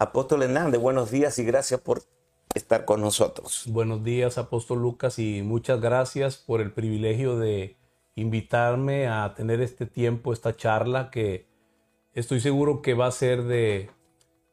[0.00, 2.04] Apóstol Hernández, buenos días y gracias por
[2.54, 3.64] estar con nosotros.
[3.66, 7.76] Buenos días, Apóstol Lucas, y muchas gracias por el privilegio de
[8.14, 11.48] invitarme a tener este tiempo, esta charla, que
[12.14, 13.90] estoy seguro que va a ser de,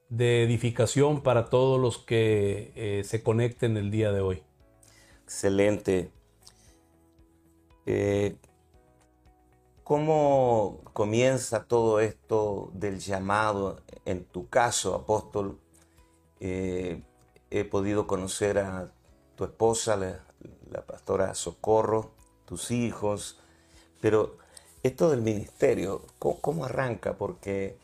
[0.10, 4.42] edificación para todos los que eh, se conecten el día de hoy.
[5.26, 6.10] Excelente.
[7.86, 8.36] Eh,
[9.86, 13.82] ¿Cómo comienza todo esto del llamado?
[14.04, 15.60] En tu caso, apóstol,
[16.40, 17.04] eh,
[17.52, 18.92] he podido conocer a
[19.36, 22.10] tu esposa, la, pastora Socorro,
[22.46, 23.38] tus hijos,
[24.02, 24.38] pero
[24.82, 27.14] esto del ministerio, ¿cómo, arranca?
[27.14, 27.78] Porque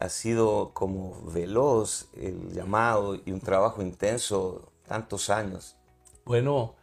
[0.00, 5.76] ha sido como veloz el llamado y un trabajo intenso tantos años.
[6.24, 6.74] Bueno,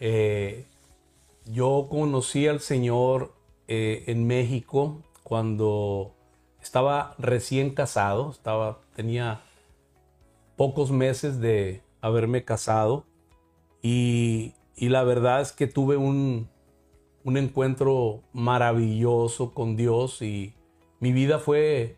[0.00, 0.64] eh,
[1.44, 3.36] yo conocí al Señor
[3.68, 6.14] eh, en México cuando
[6.62, 9.42] estaba recién casado, estaba, tenía
[10.56, 13.04] pocos meses de haberme casado
[13.82, 16.48] y, la verdad es que tuve un,
[17.24, 20.54] encuentro maravilloso con Dios y
[20.98, 21.96] mi vida fue,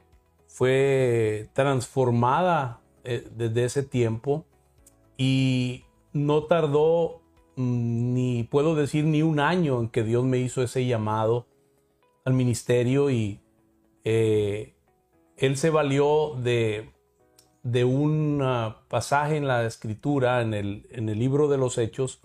[0.48, 4.44] fue transformada eh, desde ese tiempo
[5.16, 7.20] y no tardó
[7.54, 11.46] mm, ni puedo decir ni un año en que Dios me hizo ese llamado
[12.30, 13.40] al ministerio y
[14.04, 14.74] eh,
[15.36, 16.90] él se valió de,
[17.62, 22.20] de un ah, pasaje en la escritura, en el, en el libro de los Hechos,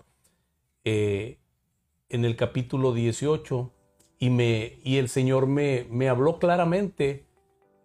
[0.84, 1.38] eh,
[2.08, 3.72] en el capítulo 18,
[4.18, 7.26] y, me, y el Señor me, me habló claramente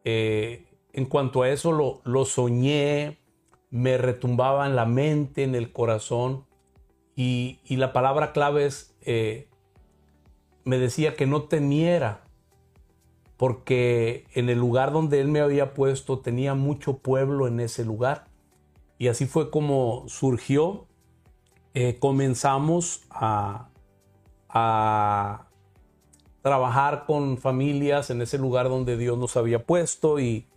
[0.06, 3.20] eh, en cuanto a eso, lo, lo, soñé,
[3.70, 6.46] me retumbaba en la mente, en el corazón,
[7.16, 8.96] y, y la palabra clave es
[10.64, 12.24] me decía que no temiera,
[13.38, 18.26] porque en el lugar donde él me había puesto tenía mucho pueblo en ese lugar.
[18.98, 20.86] Y así fue como surgió.
[21.74, 23.70] Eh, comenzamos a,
[24.50, 25.48] a
[26.42, 30.48] trabajar con familias en ese lugar donde Dios nos había puesto y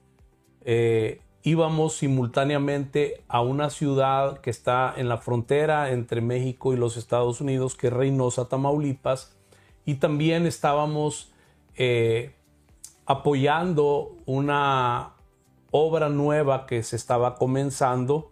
[0.64, 6.96] eh, íbamos simultáneamente a una ciudad que está en la frontera entre México y los
[6.96, 9.33] Estados Unidos, que es Reynosa, Tamaulipas,
[9.84, 11.32] y también estábamos
[11.76, 12.34] eh,
[13.06, 15.12] apoyando una
[15.70, 18.30] obra nueva que se estaba comenzando,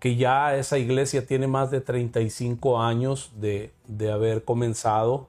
[0.00, 3.72] que ya esa iglesia tiene más de 35 años de,
[4.12, 5.28] haber comenzado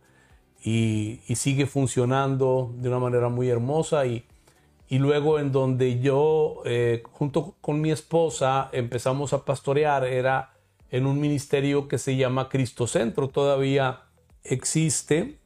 [0.64, 4.06] y, sigue funcionando de una manera muy hermosa.
[4.06, 4.26] Y,
[4.88, 10.54] y luego en donde yo eh, junto con mi esposa empezamos a pastorear era
[10.90, 14.05] en un ministerio que se llama Cristo Centro, todavía
[14.46, 15.40] existe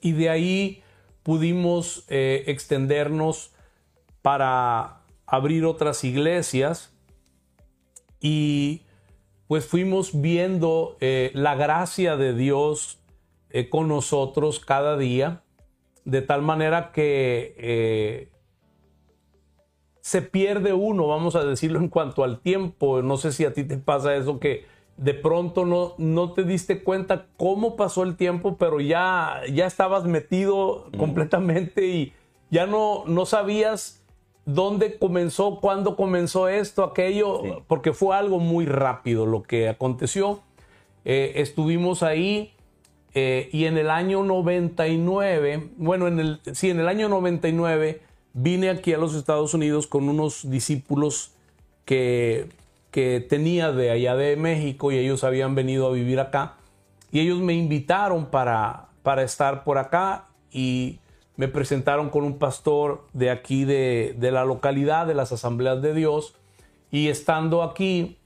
[0.00, 0.82] y de ahí
[1.22, 3.52] pudimos eh, extendernos
[4.22, 6.92] para abrir otras iglesias
[8.20, 8.82] y
[9.48, 13.00] pues fuimos viendo eh, la gracia de Dios
[13.50, 15.42] eh, con nosotros cada día,
[16.04, 18.30] de tal manera que
[20.02, 23.64] se pierde uno, vamos a decirlo en cuanto al tiempo, no sé si a ti
[23.64, 28.56] te pasa eso que de pronto no, no te diste cuenta cómo pasó el tiempo,
[28.56, 32.12] pero ya, ya estabas metido completamente y
[32.50, 34.04] ya no, no sabías
[34.44, 40.40] dónde comenzó, cuándo comenzó esto, aquello, porque fue algo muy rápido lo que aconteció.
[41.04, 42.54] Eh, estuvimos ahí
[43.14, 48.00] eh, y en el año 99, bueno, en el, sí, en el año 99
[48.32, 51.32] vine aquí a los Estados Unidos con unos discípulos
[51.84, 52.48] que
[52.94, 56.58] que tenía de allá de México y ellos habían venido a vivir acá.
[57.10, 61.00] Y ellos me invitaron para, para estar por acá y
[61.34, 66.36] me presentaron con un pastor de aquí de, la localidad, de las asambleas de Dios.
[66.92, 68.16] Y estando aquí,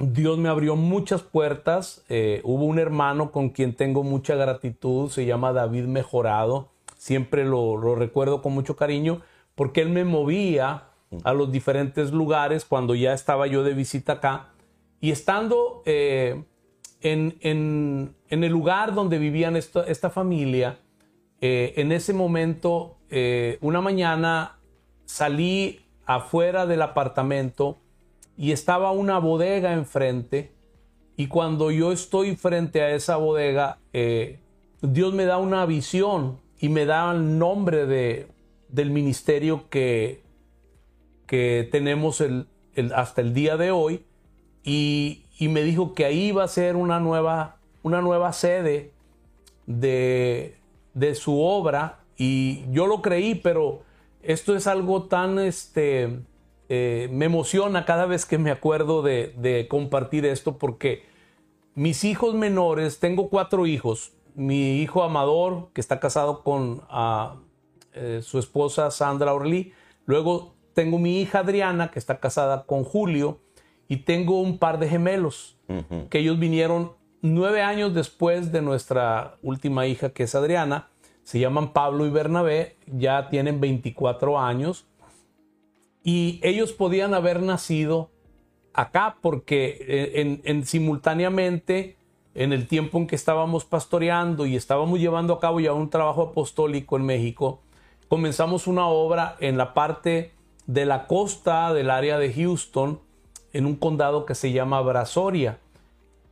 [0.00, 2.02] Dios me abrió muchas puertas.
[2.08, 6.70] Eh, hubo un hermano con quien tengo mucha gratitud, se llama David Mejorado.
[6.96, 9.20] Siempre lo recuerdo con mucho cariño
[9.54, 10.89] porque él me movía
[11.24, 14.48] a los diferentes lugares cuando ya estaba yo de visita acá.
[15.00, 16.44] Y estando eh,
[17.00, 20.78] en, el lugar donde vivían esta familia,
[21.40, 24.58] eh, en ese momento, eh, una mañana
[25.06, 27.78] salí afuera del apartamento
[28.36, 30.52] y estaba una bodega enfrente.
[31.16, 33.78] Y cuando yo estoy frente a esa bodega,
[34.80, 38.28] Dios me da una visión y me da el nombre de,
[38.68, 40.22] del ministerio que,
[41.30, 42.48] que tenemos el,
[42.92, 44.04] hasta el día de hoy
[44.64, 48.90] y, me dijo que ahí iba a ser una nueva, una nueva sede
[49.66, 50.58] de,
[51.14, 53.82] su obra y yo lo creí, pero
[54.24, 56.18] esto es algo tan, este,
[56.68, 61.04] eh, me emociona cada vez que me acuerdo de, de compartir esto porque
[61.76, 64.14] mis hijos menores, tengo cuatro hijos.
[64.34, 67.36] Mi hijo Amador, que está casado con ah,
[67.92, 69.72] eh, su esposa Sandra Orly.
[70.06, 73.38] Luego tengo mi hija Adriana, que está casada con Julio.
[73.88, 75.56] Y tengo un par de gemelos,
[76.10, 80.88] que ellos vinieron nueve años después de nuestra última hija, que es Adriana.
[81.24, 84.86] Se llaman Pablo y Bernabé, ya tienen 24 años.
[86.04, 88.10] Y ellos podían haber nacido
[88.72, 91.96] acá porque eh, en, simultáneamente
[92.34, 96.22] en el tiempo en que estábamos pastoreando y estábamos llevando a cabo ya un trabajo
[96.22, 97.60] apostólico en México,
[98.08, 100.32] comenzamos una obra en la parte
[100.72, 103.00] de la costa del área de Houston,
[103.52, 105.58] en un condado que se llama Brazoria.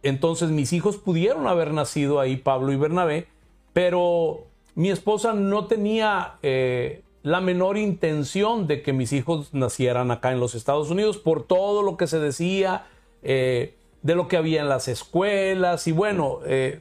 [0.05, 3.27] Entonces mis hijos pudieron haber nacido ahí, Pablo y Bernabé,
[3.73, 4.47] pero
[4.77, 10.39] mi esposa no tenía eh, la menor intención de que mis hijos nacieran acá en
[10.39, 12.87] los Estados Unidos por todo lo que se decía,
[13.25, 16.81] eh, de lo que había en las escuelas y bueno, eh,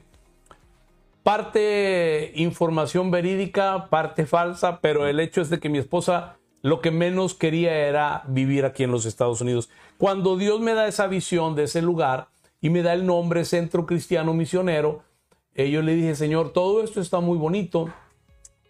[1.24, 6.90] parte información verídica, parte falsa, pero el hecho es de que mi esposa lo que
[6.90, 9.70] menos quería era vivir aquí en los Estados Unidos.
[9.96, 12.28] Cuando Dios me da esa visión de ese lugar
[12.60, 15.02] y me da el nombre Centro Cristiano Misionero,
[15.54, 17.88] eh, yo le dije, Señor, todo esto está muy bonito,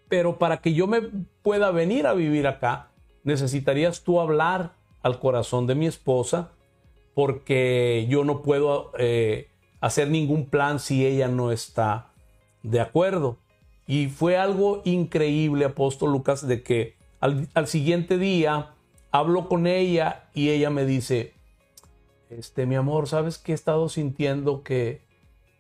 [0.08, 1.02] pero para que yo me
[1.42, 2.90] pueda venir a vivir acá,
[3.24, 6.50] necesitarías tú hablar al corazón de mi esposa,
[7.14, 9.48] porque yo no puedo eh,
[9.80, 12.12] hacer ningún plan si ella no está
[12.62, 13.38] de acuerdo.
[13.86, 18.70] Y fue algo increíble, apóstol Lucas, de que al, al siguiente día
[19.10, 21.34] hablo con ella y ella me dice,
[22.30, 25.02] este, mi amor, ¿sabes qué he estado sintiendo que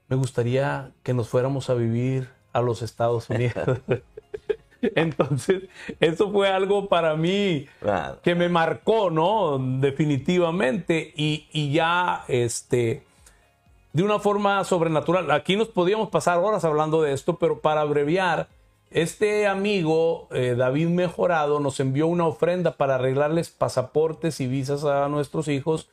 [0.08, 3.80] me gustaría que nos fuéramos a vivir a los Estados Unidos?
[4.80, 5.64] Entonces,
[5.98, 7.66] eso fue algo para mí
[8.22, 9.58] que me marcó, ¿no?
[9.58, 11.12] Definitivamente.
[11.16, 13.02] Y, ya, este,
[13.92, 15.30] de una forma sobrenatural.
[15.32, 18.48] Aquí nos podíamos pasar horas hablando de esto, pero para abreviar,
[18.90, 25.08] este amigo, eh, David Mejorado, nos envió una ofrenda para arreglarles pasaportes y visas a
[25.08, 25.90] nuestros hijos.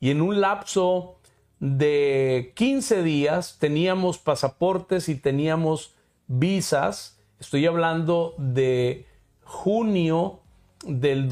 [0.00, 1.16] Y en un lapso
[1.60, 5.94] de 15 días teníamos pasaportes y teníamos
[6.26, 7.14] visas
[7.44, 9.04] Estoy hablando de
[9.42, 10.40] junio
[10.86, 11.28] del,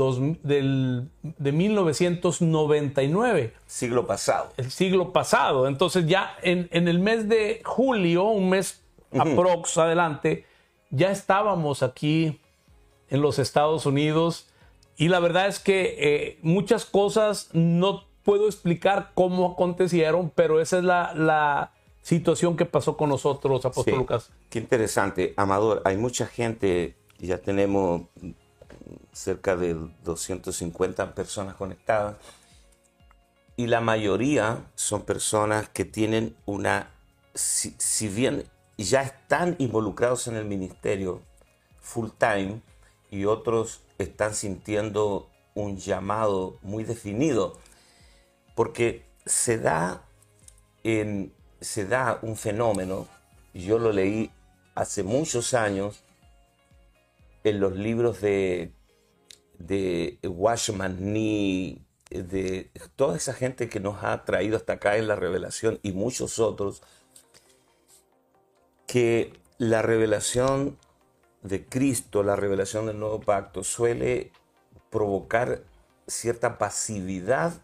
[1.23, 3.55] de 1999.
[3.67, 4.51] Siglo pasado.
[4.59, 5.67] El siglo pasado.
[5.67, 8.83] Entonces ya en, el mes de julio, un mes
[9.19, 10.45] aprox adelante,
[10.93, 12.41] ya estábamos aquí
[13.09, 14.47] en los Estados Unidos
[14.97, 20.79] y la verdad es que eh, muchas cosas no puedo explicar cómo acontecieron, pero esa
[20.79, 21.73] es la
[22.03, 24.31] situación que pasó con nosotros, Apóstol Lucas.
[24.51, 25.83] Qué interesante, Amador.
[25.85, 28.03] Hay mucha gente, ya tenemos
[29.13, 32.17] cerca de 250 personas conectadas,
[33.57, 36.91] y la mayoría son personas que tienen una,
[37.35, 38.45] si, si bien
[38.83, 41.23] ya están involucrados en el ministerio
[41.81, 42.61] full time,
[43.11, 47.59] y otros están sintiendo un llamado muy definido,
[48.55, 50.03] porque se da
[51.61, 53.07] se da un fenómeno,
[53.55, 54.31] yo lo leí
[54.75, 56.03] hace muchos años
[57.45, 58.73] en los libros de,
[59.59, 65.17] de Washman Nee, de toda esa gente que nos ha traído hasta acá en la
[65.17, 66.83] revelación y muchos otros,
[68.93, 70.77] que la revelación
[71.41, 74.33] de Cristo, la revelación del nuevo pacto, suele
[74.91, 75.63] provocar
[76.07, 77.55] cierta pasividad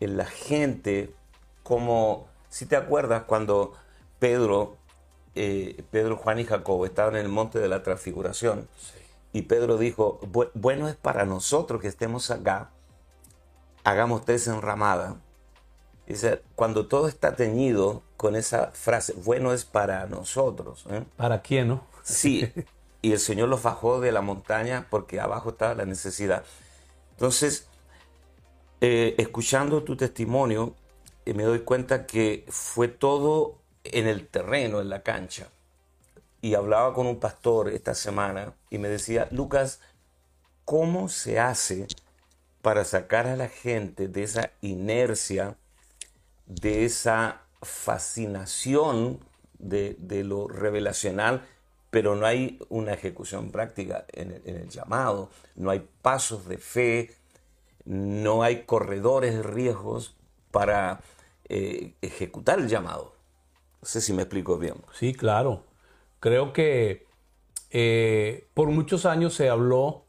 [0.00, 1.14] en la gente
[1.62, 3.74] como si te acuerdas cuando
[4.18, 4.78] Pedro,
[5.36, 8.68] eh, Pedro, Juan y Jacobo estaban en el monte de la transfiguración
[9.32, 10.18] y Pedro dijo,
[10.54, 12.72] bueno es para nosotros que estemos acá,
[13.84, 15.14] hagamos tres enramadas.
[16.08, 20.84] Dice, cuando todo está teñido con esa frase, bueno es para nosotros.
[20.90, 21.04] ¿eh?
[21.16, 21.86] ¿Para quién, no?
[22.02, 22.52] Sí,
[23.00, 26.42] y el Señor los bajó de la montaña porque abajo estaba la necesidad.
[27.12, 27.68] Entonces,
[28.80, 30.74] eh, escuchando tu testimonio,
[31.24, 35.46] me doy cuenta que fue todo en el terreno, en la cancha.
[36.40, 39.80] Y hablaba con un pastor esta semana y me decía, Lucas,
[40.64, 41.86] ¿cómo se hace
[42.62, 45.56] para sacar a la gente de esa inercia,
[46.46, 49.20] de esa fascinación
[49.58, 51.46] de, lo revelacional,
[51.90, 56.58] pero no hay una ejecución práctica en el, en el llamado, no hay pasos de
[56.58, 57.14] fe,
[57.84, 60.14] no hay corredores de riesgos
[60.50, 61.00] para
[61.48, 63.14] eh, ejecutar el llamado.
[63.80, 64.74] No sé si me explico bien.
[64.92, 65.64] Sí, claro.
[66.20, 67.06] Creo que
[67.70, 70.04] eh, por muchos años se habló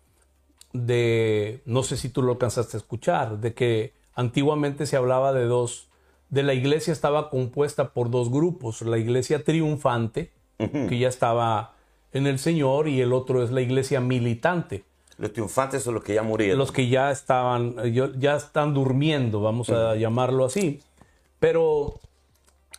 [0.73, 5.45] de, no sé si tú lo alcanzaste a escuchar, de que antiguamente se hablaba de
[5.45, 5.88] dos,
[6.29, 11.73] de la iglesia estaba compuesta por dos grupos, la iglesia triunfante, que ya estaba
[12.11, 14.83] en el Señor, y el otro es la iglesia militante.
[15.17, 16.57] Los triunfantes son los que ya murieron.
[16.57, 20.81] Los que ya estaban, ya están durmiendo, vamos a llamarlo así.
[21.39, 21.99] Pero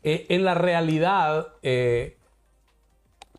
[0.02, 2.16] eh, en la realidad, eh,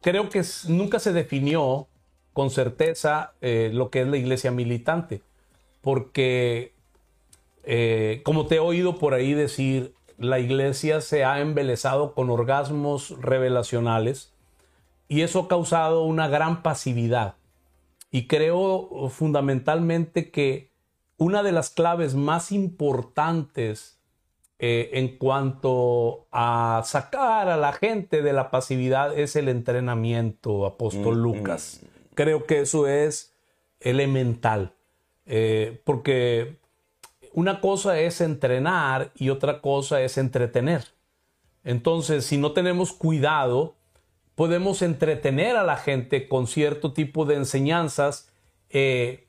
[0.01, 1.87] creo que nunca se definió
[2.33, 5.21] con certeza eh, lo que es la iglesia militante,
[5.81, 6.73] porque
[8.23, 14.33] como te he oído por ahí decir, la iglesia se ha embelezado con orgasmos revelacionales
[15.07, 17.35] y eso ha causado una gran pasividad.
[18.11, 20.71] Y creo fundamentalmente que
[21.17, 23.99] una de las claves más importantes
[24.59, 31.17] eh, en cuanto a sacar a la gente de la pasividad es el entrenamiento, apóstol
[31.17, 31.79] mm, Lucas.
[31.81, 31.85] Mm.
[32.13, 33.33] Creo que eso es
[33.79, 34.73] elemental,
[35.25, 36.60] eh, porque
[37.33, 40.85] una cosa es entrenar y otra cosa es entretener.
[41.63, 43.75] Entonces, si no tenemos cuidado,
[44.35, 48.31] podemos entretener a la gente con cierto tipo de enseñanzas
[48.69, 49.27] eh,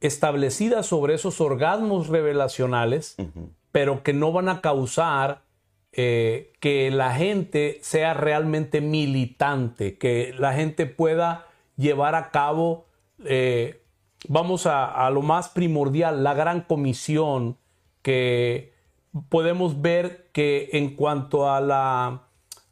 [0.00, 3.16] establecidas sobre esos orgasmos revelacionales
[3.72, 5.42] pero que no van a causar
[5.92, 12.86] eh, que la gente sea realmente militante, que la gente pueda llevar a cabo,
[13.24, 13.81] eh,
[14.28, 17.56] vamos a, lo más primordial, la gran comisión
[18.02, 18.72] que
[19.28, 22.22] podemos ver que en cuanto a la,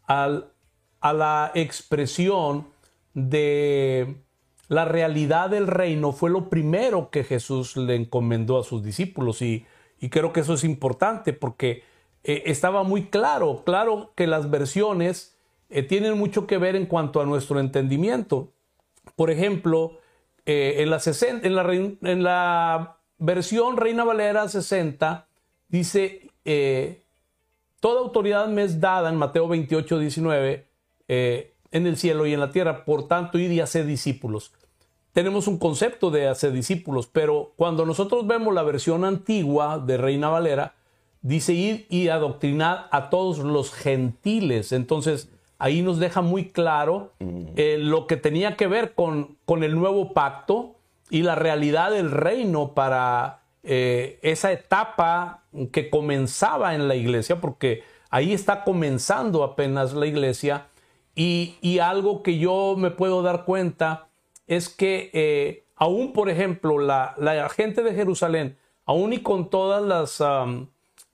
[0.06, 2.68] a la expresión
[3.14, 4.16] de
[4.68, 9.66] la realidad del reino fue lo primero que Jesús le encomendó a sus discípulos y
[10.00, 11.84] y creo que eso es importante porque
[12.24, 15.36] eh, estaba muy claro, claro que las versiones
[15.68, 18.52] eh, tienen mucho que ver en cuanto a nuestro entendimiento.
[19.14, 19.98] Por ejemplo,
[20.50, 25.26] eh, en, la versión Reina Valera 60
[25.68, 26.30] dice,
[27.80, 30.66] toda autoridad me es dada en Mateo 28, 19,
[31.08, 34.52] en el cielo y en la tierra, por tanto, id y haced discípulos
[35.12, 40.28] tenemos un concepto de hacer discípulos, pero cuando nosotros vemos la versión antigua de Reina
[40.28, 40.74] Valera,
[41.20, 44.72] dice ir y adoctrinar a todos los gentiles.
[44.72, 45.28] Entonces,
[45.60, 50.12] ahí nos deja muy claro eh, lo que tenía que ver con, con, el nuevo
[50.12, 50.74] pacto
[51.10, 57.82] y la realidad del reino para eh, esa etapa que comenzaba en la iglesia, porque
[58.08, 60.68] ahí está comenzando apenas la iglesia.
[61.14, 64.08] Y, y algo que yo me puedo dar cuenta
[64.46, 67.14] es que eh, aún, por ejemplo, la,
[67.54, 70.22] gente de Jerusalén, aún y con todas las,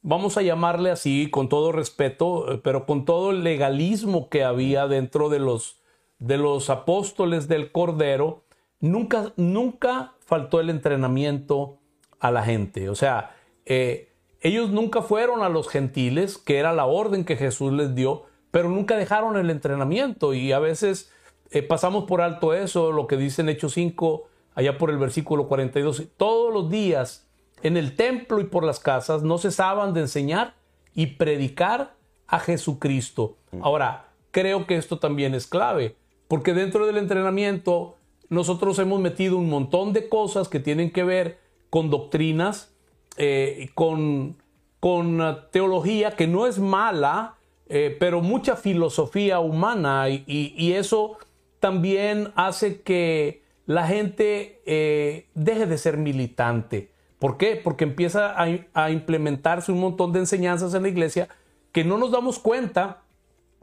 [0.06, 4.86] vamos a llamarle así, con todo respeto, eh, pero con todo el legalismo que había
[4.86, 5.80] dentro de los,
[6.20, 8.44] de los apóstoles del Cordero,
[8.78, 11.80] nunca, nunca faltó el entrenamiento
[12.20, 12.88] a la gente.
[12.88, 13.34] O sea,
[13.64, 18.26] eh, ellos nunca fueron a los gentiles, que era la orden que Jesús les dio,
[18.52, 21.12] pero nunca dejaron el entrenamiento y a veces
[21.50, 25.48] eh, pasamos por alto eso, lo que dice en Hechos 5, allá por el versículo
[25.48, 26.10] 42.
[26.16, 27.25] Todos los días
[27.66, 30.54] en el templo y por las casas no cesaban de enseñar
[30.94, 31.94] y predicar
[32.26, 33.36] a Jesucristo.
[33.60, 35.96] Ahora, creo que esto también es clave,
[36.28, 37.96] porque dentro del entrenamiento
[38.28, 41.38] nosotros hemos metido un montón de cosas que tienen que ver
[41.70, 42.74] con doctrinas,
[43.16, 44.36] eh, con,
[44.80, 47.34] con teología que no es mala,
[47.68, 51.18] eh, pero mucha filosofía humana y eso
[51.60, 56.90] también hace que la gente eh, deje de ser militante.
[57.26, 57.56] ¿Por qué?
[57.56, 61.28] Porque empieza a, implementarse un montón de enseñanzas en la iglesia
[61.72, 63.02] que no nos damos cuenta,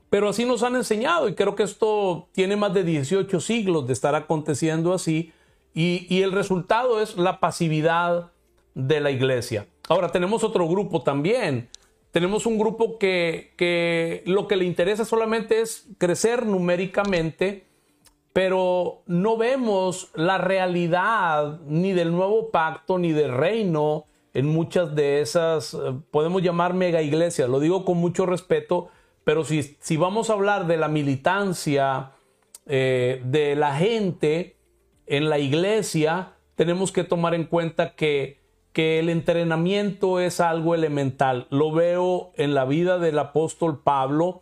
[0.10, 3.93] pero así nos han enseñado y creo que esto tiene más de 18 siglos de
[3.93, 5.32] estar aconteciendo así
[5.74, 8.34] y, el resultado es la pasividad
[8.75, 9.65] de la iglesia.
[9.88, 11.70] Ahora tenemos otro grupo también.
[12.12, 17.63] Tenemos un grupo que, que lo que le interesa solamente es crecer numéricamente,
[18.34, 25.22] pero no vemos la realidad ni del nuevo pacto ni del reino en muchas de
[25.22, 25.78] esas, eh,
[26.10, 28.90] podemos llamar mega iglesias, lo digo con mucho respeto,
[29.24, 32.12] pero si, si vamos a hablar de la militancia
[32.66, 34.58] eh, de la gente
[35.06, 38.42] en la iglesia, tenemos que tomar en cuenta que,
[38.74, 41.48] que el entrenamiento es algo elemental.
[41.52, 44.42] Lo veo en la vida del apóstol Pablo,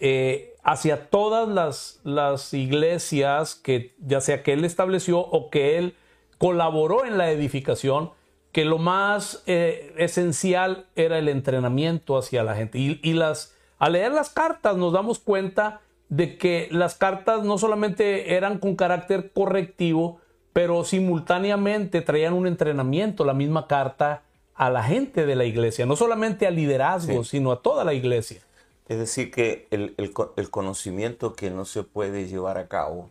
[0.00, 5.94] eh, hacia todas las, las, iglesias que ya sea que él estableció o que él
[6.36, 8.10] colaboró en la edificación,
[8.52, 12.78] que lo más eh, esencial era el entrenamiento hacia la gente.
[12.78, 18.34] Y, las, al leer las cartas nos damos cuenta de que las cartas no solamente
[18.34, 20.20] eran con carácter correctivo,
[20.52, 24.22] pero simultáneamente traían un entrenamiento, la misma carta
[24.54, 28.42] a la gente de la iglesia, no solamente al liderazgo, sino a toda la iglesia.
[28.88, 33.10] Es decir, que el, conocimiento que no se puede llevar a cabo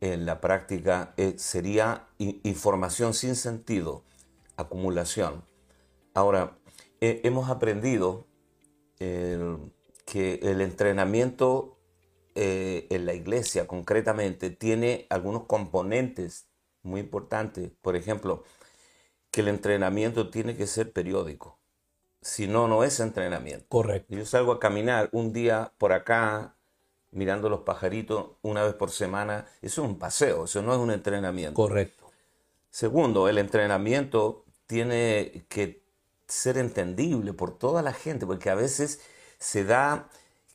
[0.00, 4.02] en la práctica eh, sería información sin sentido,
[4.56, 5.44] acumulación.
[6.12, 6.58] Ahora,
[7.00, 8.26] hemos aprendido
[8.98, 11.74] que el entrenamiento
[12.36, 16.48] eh, en la iglesia concretamente tiene algunos componentes
[16.82, 17.70] muy importantes.
[17.80, 18.42] Por ejemplo,
[19.30, 21.60] que el entrenamiento tiene que ser periódico.
[22.24, 23.66] Si no, no es entrenamiento.
[23.68, 24.16] Correcto.
[24.16, 26.56] Yo salgo a caminar un día por acá,
[27.10, 29.44] mirando los pajaritos una vez por semana.
[29.60, 31.54] Eso es un paseo, eso no es un entrenamiento.
[31.54, 32.10] Correcto.
[32.70, 35.82] Segundo, el entrenamiento tiene que
[36.26, 39.02] ser entendible por toda la gente, porque a veces
[39.38, 40.08] se da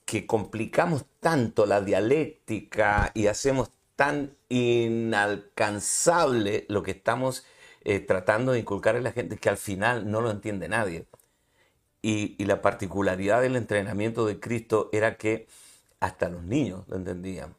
[0.05, 7.45] que complicamos tanto la dialéctica y hacemos tan inalcanzable lo que estamos
[7.81, 11.05] eh, tratando de inculcar a la gente que al final no lo entiende nadie.
[12.01, 15.47] Y, la particularidad del entrenamiento de Cristo era que
[15.99, 17.55] hasta los niños lo entendían.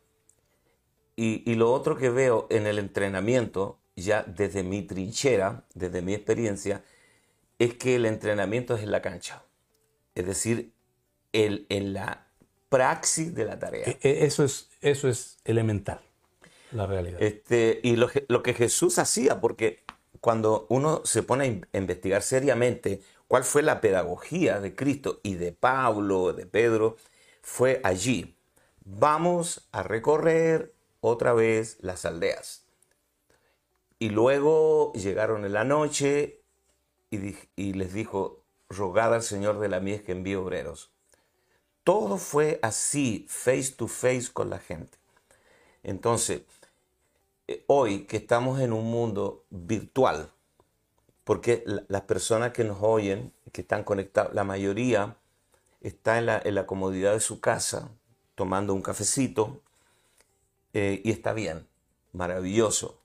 [1.14, 6.14] Y, y lo otro que veo en el entrenamiento, ya desde mi trinchera, desde mi
[6.14, 6.82] experiencia,
[7.58, 9.42] es que el entrenamiento es en la cancha.
[10.14, 10.72] Es decir,
[11.32, 12.26] el, en la
[12.70, 13.84] praxis de la tarea.
[13.86, 16.00] E, e, eso es, eso es elemental,
[16.72, 17.22] la realidad.
[17.22, 19.82] Este, y lo, lo que Jesús hacía, porque
[20.20, 25.52] cuando uno se pone a investigar seriamente cuál fue la pedagogía de Cristo y de
[25.52, 26.96] Pablo, de Pedro,
[27.42, 28.36] fue allí.
[28.84, 32.66] Vamos a recorrer otra vez las aldeas.
[34.00, 36.42] Y luego llegaron en la noche
[37.12, 40.90] y, les dijo, rogad al Señor de la mies que envíe obreros.
[41.84, 44.98] Todo fue así, face to face con la gente.
[45.84, 46.42] Entonces,
[47.46, 50.32] eh, hoy que estamos en un mundo virtual,
[51.30, 55.16] porque las personas que nos oyen, que están conectados, la mayoría
[55.80, 57.92] está en la, comodidad de su casa,
[58.34, 59.62] tomando un cafecito,
[60.72, 61.68] eh, y está bien,
[62.12, 63.00] maravilloso.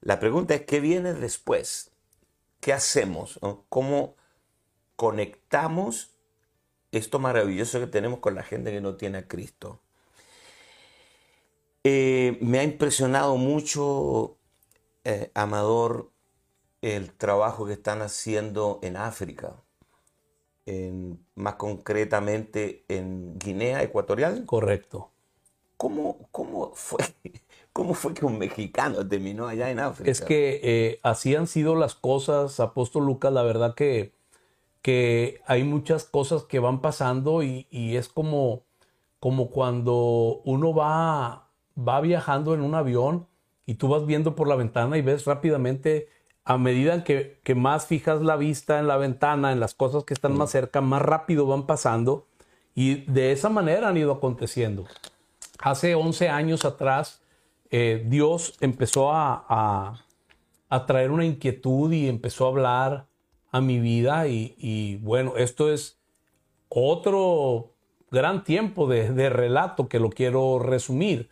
[0.00, 1.90] La pregunta es, ¿qué viene después?
[2.60, 3.38] ¿Qué hacemos?
[3.68, 4.16] ¿Cómo
[4.96, 6.12] conectamos
[6.92, 9.80] esto maravilloso que tenemos con la gente que no tiene a Cristo?
[11.84, 14.38] Eh, me ha impresionado mucho,
[15.04, 16.10] eh, Amador,
[16.82, 19.56] el trabajo que están haciendo en África,
[21.34, 24.46] más concretamente en Guinea Ecuatorial.
[24.46, 25.10] Correcto.
[25.76, 27.04] ¿Cómo, cómo fue
[27.72, 30.10] ¿Cómo fue que un mexicano terminó allá en África?
[30.10, 34.12] Es que eh, así han sido las cosas, apóstol Lucas, la verdad que,
[34.82, 38.64] que hay muchas cosas que van pasando y, es como,
[39.20, 43.28] como cuando uno va, va viajando en un avión
[43.66, 46.08] y tú vas viendo por la ventana y ves rápidamente,
[46.44, 50.14] a medida que, que más fijas la vista en la ventana, en las cosas que
[50.14, 52.26] están más cerca, más rápido van pasando
[52.74, 54.86] y de esa manera han ido aconteciendo.
[55.58, 57.20] Hace 11 años atrás,
[57.70, 60.04] eh, Dios empezó a,
[60.86, 63.06] traer una inquietud y empezó a hablar
[63.50, 65.98] a mi vida y, bueno, esto es
[66.68, 67.72] otro
[68.10, 71.28] gran tiempo de, relato que lo quiero resumir.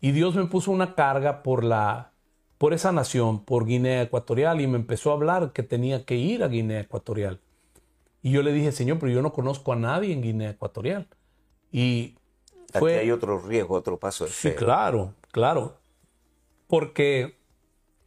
[0.00, 2.12] Y Dios me puso una carga por la
[2.58, 6.42] por esa nación, por Guinea Ecuatorial, y me empezó a hablar que tenía que ir
[6.42, 7.40] a Guinea Ecuatorial.
[8.20, 11.06] Y yo le dije, Señor, pero yo no conozco a nadie en Guinea Ecuatorial.
[11.70, 12.16] Y
[12.72, 12.96] fue...
[12.96, 15.78] Aquí hay otro riesgo, otro paso de Sí, claro, claro
[16.68, 17.38] porque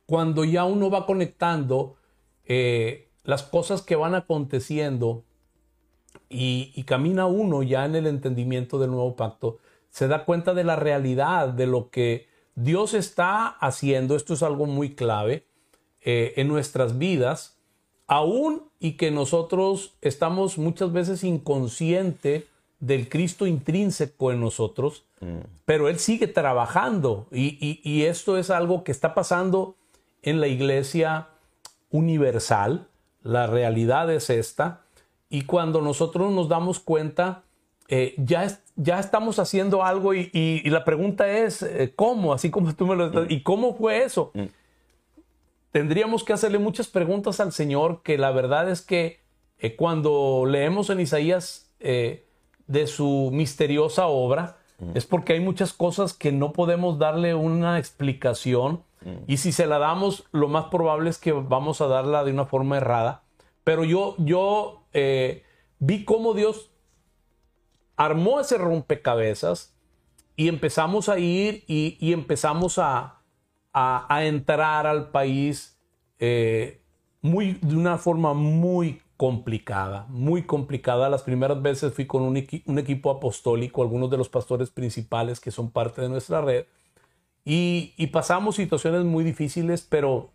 [0.06, 1.98] cuando ya uno va conectando
[2.46, 5.26] eh, las cosas que van aconteciendo
[6.30, 9.60] y, camina uno ya en el entendimiento del nuevo pacto,
[9.90, 14.16] se da cuenta de la realidad, de lo que Dios está haciendo.
[14.16, 15.46] Esto es algo muy clave
[16.02, 17.58] eh, en nuestras vidas,
[18.08, 22.46] aún y que nosotros estamos muchas veces inconscientes
[22.80, 25.38] del Cristo intrínseco en nosotros, mm.
[25.66, 29.76] pero Él sigue trabajando y, esto es algo que está pasando
[30.24, 31.30] en la iglesia
[31.92, 32.88] universal,
[33.22, 34.82] la realidad es esta,
[35.30, 37.44] y cuando nosotros nos damos cuenta,
[37.88, 42.34] eh, ya, ya estamos haciendo algo y, la pregunta es, eh, ¿cómo?
[42.34, 44.32] Así como tú me lo estás, ¿y cómo fue eso?
[44.34, 44.46] Mm.
[45.72, 49.20] Tendríamos que hacerle muchas preguntas al Señor, que la verdad es que
[49.60, 54.58] eh, cuando leemos en Isaías de su misteriosa obra,
[54.94, 58.84] es porque hay muchas cosas que no podemos darle una explicación
[59.28, 62.46] y si se la damos, lo más probable es que vamos a darla de una
[62.46, 63.24] forma errada.
[63.64, 65.44] Pero yo, yo eh,
[65.80, 66.71] vi cómo Dios
[68.06, 69.76] armó ese rompecabezas
[70.36, 73.20] y empezamos a ir y, empezamos a,
[74.24, 75.80] entrar al país
[76.18, 76.82] eh,
[77.22, 81.10] muy, de una forma muy complicada, muy complicada.
[81.10, 85.70] Las primeras veces fui con un, equipo apostólico, algunos de los pastores principales que son
[85.70, 86.66] parte de nuestra red,
[87.46, 90.32] y pasamos situaciones muy difíciles, pero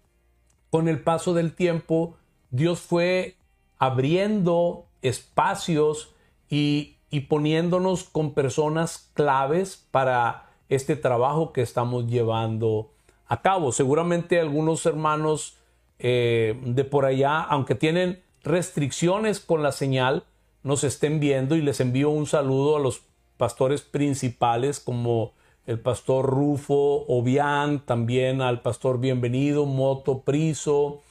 [0.71, 2.17] con el paso del tiempo,
[2.51, 3.37] Dios fue
[3.79, 6.15] abriendo espacios
[6.49, 12.91] y, poniéndonos con personas claves para este trabajo que estamos llevando
[13.27, 13.73] a cabo.
[13.73, 15.57] Seguramente algunos hermanos
[15.99, 20.25] eh, de por allá, aunque tienen restricciones con la señal,
[20.63, 23.03] nos estén viendo y les envío un saludo a los
[23.37, 25.33] pastores principales como
[25.67, 31.03] el pastor Rufo Obián, también al pastor Bienvenido Moto Priso,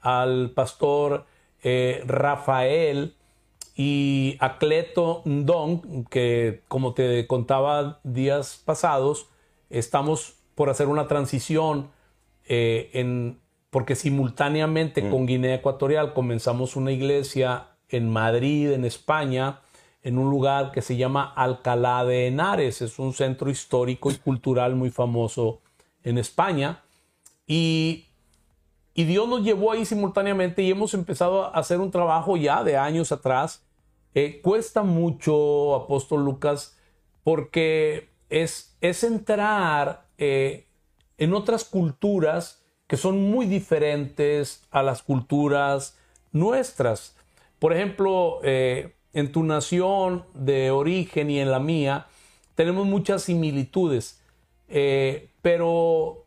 [0.00, 1.26] al pastor
[1.62, 3.14] eh, Rafael
[3.74, 9.28] y a Cleto Ndong, que como te contaba días pasados,
[9.70, 11.90] estamos por hacer una transición
[12.46, 13.38] eh, en,
[13.70, 15.10] porque simultáneamente mm.
[15.10, 19.60] con Guinea Ecuatorial comenzamos una iglesia en Madrid, en España,
[20.02, 22.82] en un lugar que se llama Alcalá de Henares.
[22.82, 25.60] Es un centro histórico y cultural muy famoso
[26.04, 26.82] en España.
[27.46, 28.06] Y
[28.94, 32.76] y Dios nos llevó ahí simultáneamente y hemos empezado a hacer un trabajo ya de
[32.76, 33.64] años atrás.
[34.14, 36.76] Eh, cuesta mucho, apóstol Lucas,
[37.24, 40.66] porque es, es entrar eh,
[41.16, 45.98] en otras culturas que son muy diferentes a las culturas
[46.32, 47.16] nuestras.
[47.58, 52.06] Por ejemplo, eh, en tu nación de origen y en la mía,
[52.54, 54.20] tenemos muchas similitudes,
[55.42, 56.21] pero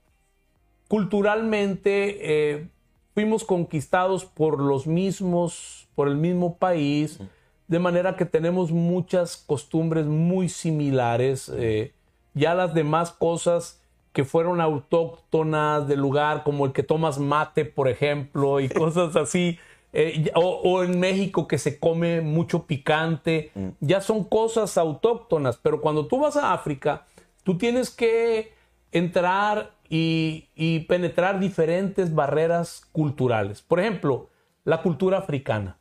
[0.88, 2.68] culturalmente eh,
[3.14, 7.20] fuimos conquistados por los mismos, por el mismo país,
[7.68, 11.52] de manera que tenemos muchas costumbres muy similares.
[11.56, 11.94] Eh,
[12.34, 17.90] ya las demás cosas que fueron autóctonas del lugar, como el que tomas mate, por
[17.90, 19.60] ejemplo, y cosas así,
[19.92, 23.68] eh, o, en México que se come mucho picante, mm.
[23.80, 27.06] ya son cosas autóctonas, pero cuando tú vas a África,
[27.44, 28.54] tú tienes que
[28.92, 33.62] entrar y, penetrar diferentes barreras culturales.
[33.62, 34.30] Por ejemplo,
[34.64, 35.78] la cultura africana.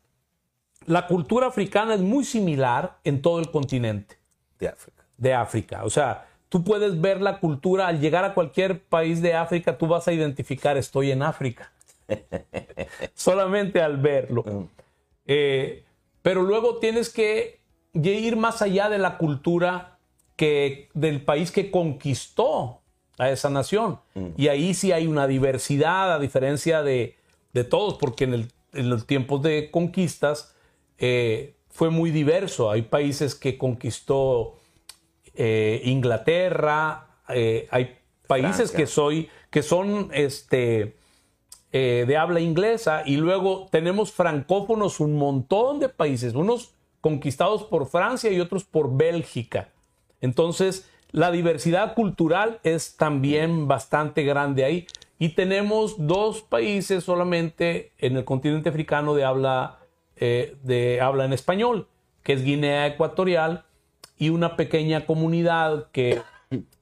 [0.86, 4.18] La cultura africana es muy similar en todo el continente.
[4.58, 5.04] De África.
[5.16, 5.84] De África.
[5.84, 9.86] O sea, tú puedes ver la cultura, al llegar a cualquier país de África, tú
[9.86, 11.72] vas a identificar, estoy en África.
[13.14, 14.44] Solamente al verlo.
[14.46, 14.64] Mm.
[15.26, 15.84] Eh,
[16.20, 17.60] pero luego tienes que
[17.94, 19.98] ir más allá de la cultura
[20.36, 22.82] que, del país que conquistó
[23.18, 24.00] a esa nación.
[24.14, 24.26] Mm.
[24.36, 27.16] Y ahí sí hay una diversidad, a diferencia de,
[27.70, 30.54] todos, porque en, los tiempos de conquistas
[30.98, 32.70] eh, fue muy diverso.
[32.70, 34.56] Hay países que conquistó
[35.34, 40.96] eh, Inglaterra, eh, hay países que, soy, que son este,
[41.70, 48.30] de habla inglesa, y luego tenemos francófonos un montón de países, unos conquistados por Francia
[48.32, 49.68] y otros por Bélgica.
[50.20, 54.86] Entonces, la diversidad cultural es también bastante grande ahí.
[55.16, 59.78] Y tenemos dos países solamente en el continente africano de habla,
[60.16, 61.86] eh, de habla en español,
[62.24, 63.64] que es Guinea Ecuatorial,
[64.18, 66.20] y una pequeña comunidad que,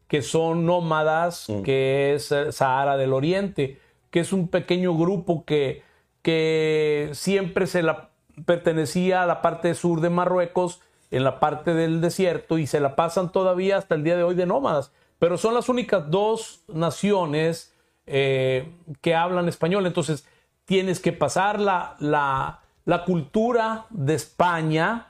[0.08, 1.62] que son nómadas, mm.
[1.62, 5.82] que es eh, Sahara del Oriente, que es un pequeño grupo que,
[6.22, 8.12] que siempre se la,
[8.46, 10.80] pertenecía a la parte sur de Marruecos
[11.12, 14.34] en la parte del desierto y se la pasan todavía hasta el día de hoy
[14.34, 14.92] de nómadas.
[15.18, 17.72] Pero son las únicas dos naciones
[18.06, 18.72] eh,
[19.02, 19.86] que hablan español.
[19.86, 20.26] Entonces
[20.64, 25.08] tienes que pasar la, la, cultura de España,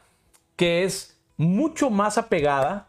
[0.56, 2.88] que es mucho más apegada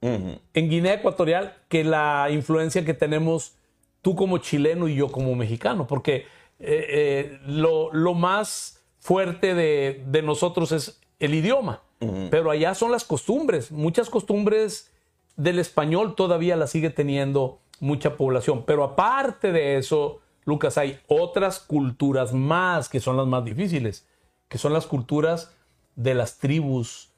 [0.00, 3.54] en Guinea Ecuatorial que la influencia que tenemos
[4.02, 5.86] tú como chileno y yo como mexicano.
[5.86, 6.26] Porque
[6.58, 11.82] eh, eh, lo, lo, más fuerte de, de nosotros es el idioma.
[12.30, 13.72] Pero allá son las costumbres.
[13.72, 14.90] Muchas costumbres
[15.36, 18.64] del español todavía las sigue teniendo mucha población.
[18.66, 24.06] Pero aparte de eso, Lucas, hay otras culturas más que son las más difíciles,
[24.48, 25.52] que son las culturas
[25.96, 27.10] de las tribus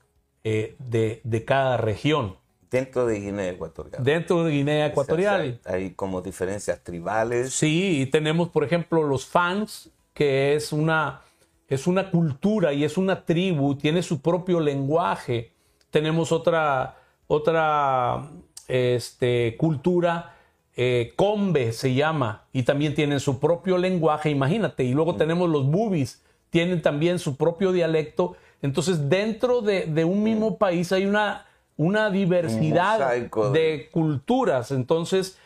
[0.45, 2.37] eh, de, cada región.
[2.71, 4.03] Dentro de Guinea Ecuatorial.
[4.03, 5.61] Dentro de Guinea Ecuatorial.
[5.64, 7.53] hay como diferencias tribales.
[7.53, 11.21] Sí, y tenemos, por ejemplo, los fans, que es una,
[11.70, 15.52] es una cultura y es una tribu, tiene su propio lenguaje.
[15.90, 16.96] Tenemos otra,
[17.28, 18.28] otra
[18.66, 20.35] este, cultura,
[20.76, 24.83] eh, Combe se llama, y también tienen su propio lenguaje, imagínate.
[24.83, 28.35] Y luego tenemos los bubis, tienen también su propio dialecto.
[28.62, 33.14] Entonces, dentro de, un mismo país hay una, una diversidad
[33.52, 34.72] de culturas.
[34.72, 35.38] Entonces,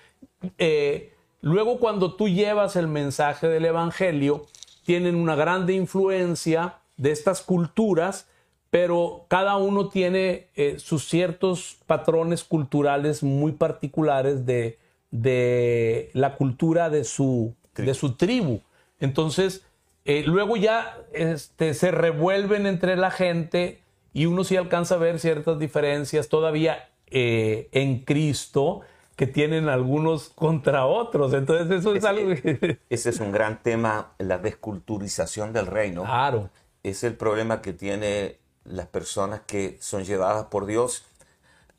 [0.57, 4.47] eh, luego cuando tú llevas el mensaje del Evangelio,
[4.85, 8.29] tienen una grande influencia de estas culturas,
[8.71, 14.79] pero cada uno tiene eh, sus ciertos patrones culturales muy particulares de,
[15.11, 18.61] de la cultura de su, de su tribu.
[19.01, 19.65] Entonces,
[20.05, 23.81] eh, luego ya este, se revuelven entre la gente
[24.13, 28.83] y uno sí alcanza a ver ciertas diferencias todavía eh, en Cristo
[29.17, 31.33] que tienen algunos contra otros.
[31.33, 32.33] Entonces eso es algo...
[32.91, 36.03] ese es un gran tema, la desculturización del reino.
[36.03, 36.51] Claro.
[36.83, 41.05] Es el problema que tiene las personas que son llevadas por Dios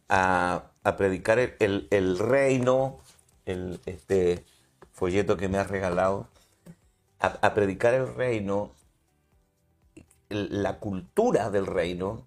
[0.09, 2.99] a, predicar el, reino,
[3.45, 4.45] el este
[4.93, 6.27] folleto que me has regalado,
[7.19, 8.71] a, predicar el reino,
[10.29, 12.23] la cultura del reino,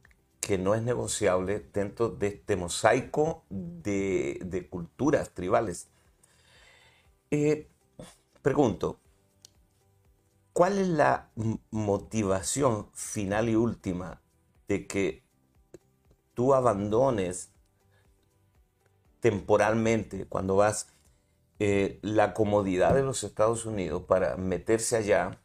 [0.49, 5.89] que no es negociable dentro de este mosaico de, culturas tribales.
[7.31, 7.69] Eh,
[8.41, 8.99] pregunto,
[10.55, 11.29] ¿cuál es la
[11.71, 14.23] motivación final y última
[14.69, 15.23] de que
[16.33, 17.51] tú abandones
[19.21, 20.95] temporalmente cuando vas
[21.59, 25.43] eh, la comodidad de los Estados Unidos para meterse allá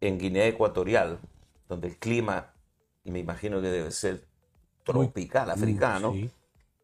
[0.00, 1.20] en Guinea Ecuatorial,
[1.68, 2.54] donde el clima,
[3.04, 4.26] me imagino que debe ser
[4.92, 6.14] tropical, africano,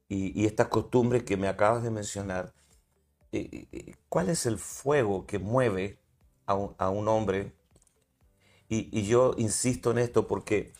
[0.08, 2.52] y, estas costumbres que me acabas de mencionar,
[3.32, 5.98] eh, eh, ¿cuál es el fuego que mueve
[6.46, 7.52] a un, hombre?
[8.68, 10.72] y, yo insisto en esto porque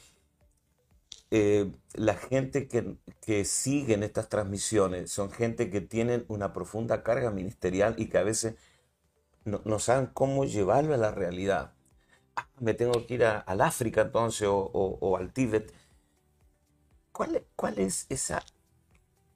[1.37, 7.03] eh, la gente que, que sigue en estas transmisiones son gente que tienen una profunda
[7.03, 8.55] carga ministerial y que a veces
[9.45, 11.73] no, saben cómo llevarlo a la realidad.
[12.37, 15.73] Ah, me tengo que ir al África entonces o, al Tíbet.
[17.15, 18.43] ¿Cuál, ¿Cuál, es esa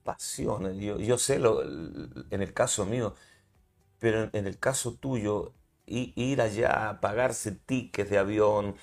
[0.03, 0.81] pasión?
[0.81, 3.15] Yo, yo sé lo, en el caso mío,
[4.01, 5.55] pero en, el caso tuyo,
[5.87, 8.75] ir allá, pagarse tickets de avión,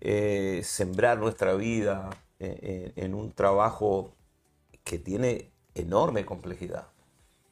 [0.00, 4.16] eh, sembrar nuestra vida, en, un trabajo
[4.82, 6.88] que tiene enorme complejidad,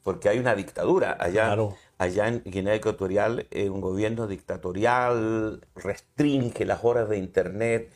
[0.03, 1.57] porque hay una dictadura allá.
[1.98, 7.92] Allá en Guinea Ecuatorial, eh, un gobierno dictatorial restringe las horas de internet.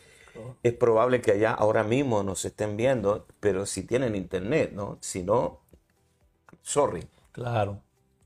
[0.63, 4.99] Es probable que allá ahora mismo nos estén viendo, pero si tienen internet, ¿no?
[5.01, 5.61] Si no,
[6.63, 7.07] sorry.
[7.33, 7.81] Claro,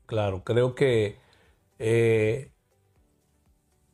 [0.05, 0.43] claro.
[0.43, 1.17] Creo que
[1.77, 2.51] eh,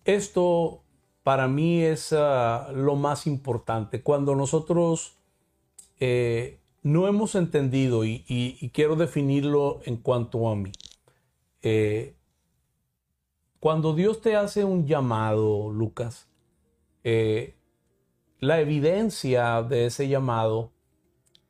[0.06, 0.84] esto
[1.24, 4.04] para mí es ah, lo más importante.
[4.04, 5.18] Cuando nosotros
[6.00, 10.72] eh, no hemos entendido, y, quiero definirlo en cuanto a mí,
[11.64, 12.16] eh,
[13.60, 16.28] cuando Dios te hace un llamado, Lucas,
[17.04, 17.55] eh,
[18.40, 20.72] la evidencia de ese llamado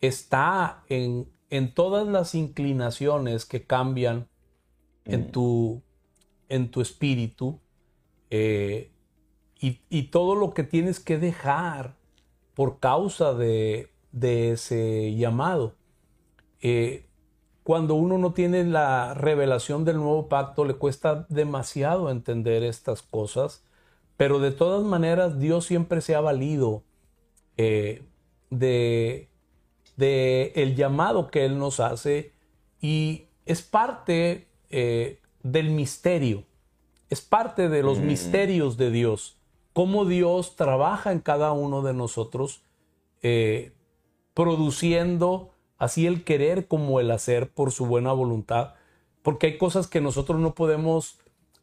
[0.01, 1.27] está en,
[1.73, 4.27] todas las inclinaciones que cambian
[5.05, 5.31] en, mm.
[5.31, 5.81] tu,
[6.49, 7.59] en tu espíritu
[9.89, 11.95] y, todo lo que tienes que dejar
[12.53, 15.75] por causa de, ese llamado.
[16.61, 17.07] Eh,
[17.63, 23.65] cuando uno no tiene la revelación del nuevo pacto, le cuesta demasiado entender estas cosas,
[24.17, 26.83] pero de todas maneras Dios siempre se ha valido
[27.57, 28.03] eh,
[28.49, 29.29] de,
[29.97, 32.33] de, el llamado que Él nos hace
[32.81, 36.43] y es parte eh, del misterio,
[37.09, 38.05] es parte de los mm.
[38.05, 39.37] misterios de Dios.
[39.73, 42.63] Cómo Dios trabaja en cada uno de nosotros,
[43.21, 43.73] eh,
[44.33, 48.73] produciendo así el querer como el hacer por su buena voluntad,
[49.21, 51.19] porque hay cosas que nosotros no podemos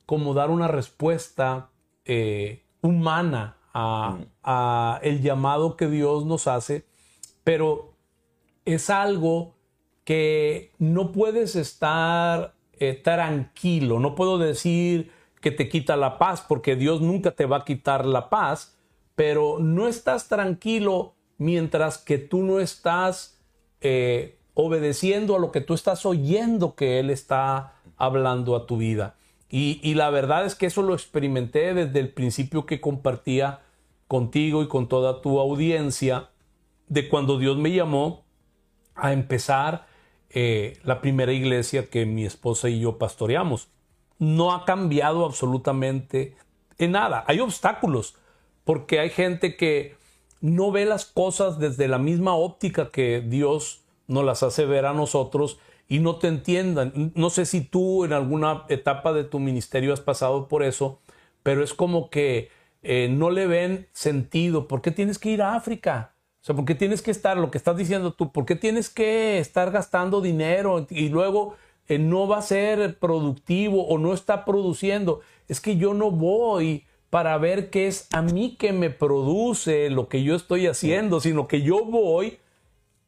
[0.07, 1.71] como dar una respuesta
[2.05, 4.23] eh, humana mm.
[4.43, 6.85] a, el llamado que Dios nos hace,
[7.45, 7.95] pero
[8.65, 9.55] es algo
[10.05, 15.11] que no puedes estar eh, tranquilo, no puedo decir,
[15.41, 18.77] que te quita la paz, porque Dios nunca te va a quitar la paz,
[19.15, 23.41] pero no estás tranquilo mientras que tú no estás
[23.81, 29.17] eh, obedeciendo a lo que tú estás oyendo que Él está hablando a tu vida.
[29.55, 33.61] Y, la verdad es que eso lo experimenté desde el principio que compartía
[34.09, 36.31] contigo y con toda tu audiencia,
[36.89, 38.25] de cuando Dios me llamó
[38.95, 39.87] a empezar
[40.31, 43.69] eh, la primera iglesia que mi esposa y yo pastoreamos
[44.19, 46.35] no ha cambiado absolutamente
[46.79, 47.23] en nada.
[47.27, 48.15] Hay obstáculos,
[48.65, 49.97] porque hay gente que
[50.41, 54.95] no ve las cosas desde la misma óptica que Dios nos las hace ver a
[54.95, 55.59] nosotros
[55.93, 57.13] y no te entiendan.
[57.15, 61.03] No sé si tú en alguna etapa de tu ministerio has pasado por eso,
[61.43, 62.49] pero es como que
[62.83, 64.69] eh, no le ven sentido.
[64.69, 66.15] ¿Por qué tienes que ir a África?
[66.41, 68.89] O sea, ¿por qué tienes que estar, lo que estás diciendo tú, por qué tienes
[68.89, 71.57] que estar gastando dinero y luego
[71.89, 75.21] eh, no va a ser productivo o no está produciendo.
[75.47, 80.09] Es que yo no voy para ver qué es a mí que me produce lo
[80.09, 82.39] que yo estoy haciendo, sino que yo voy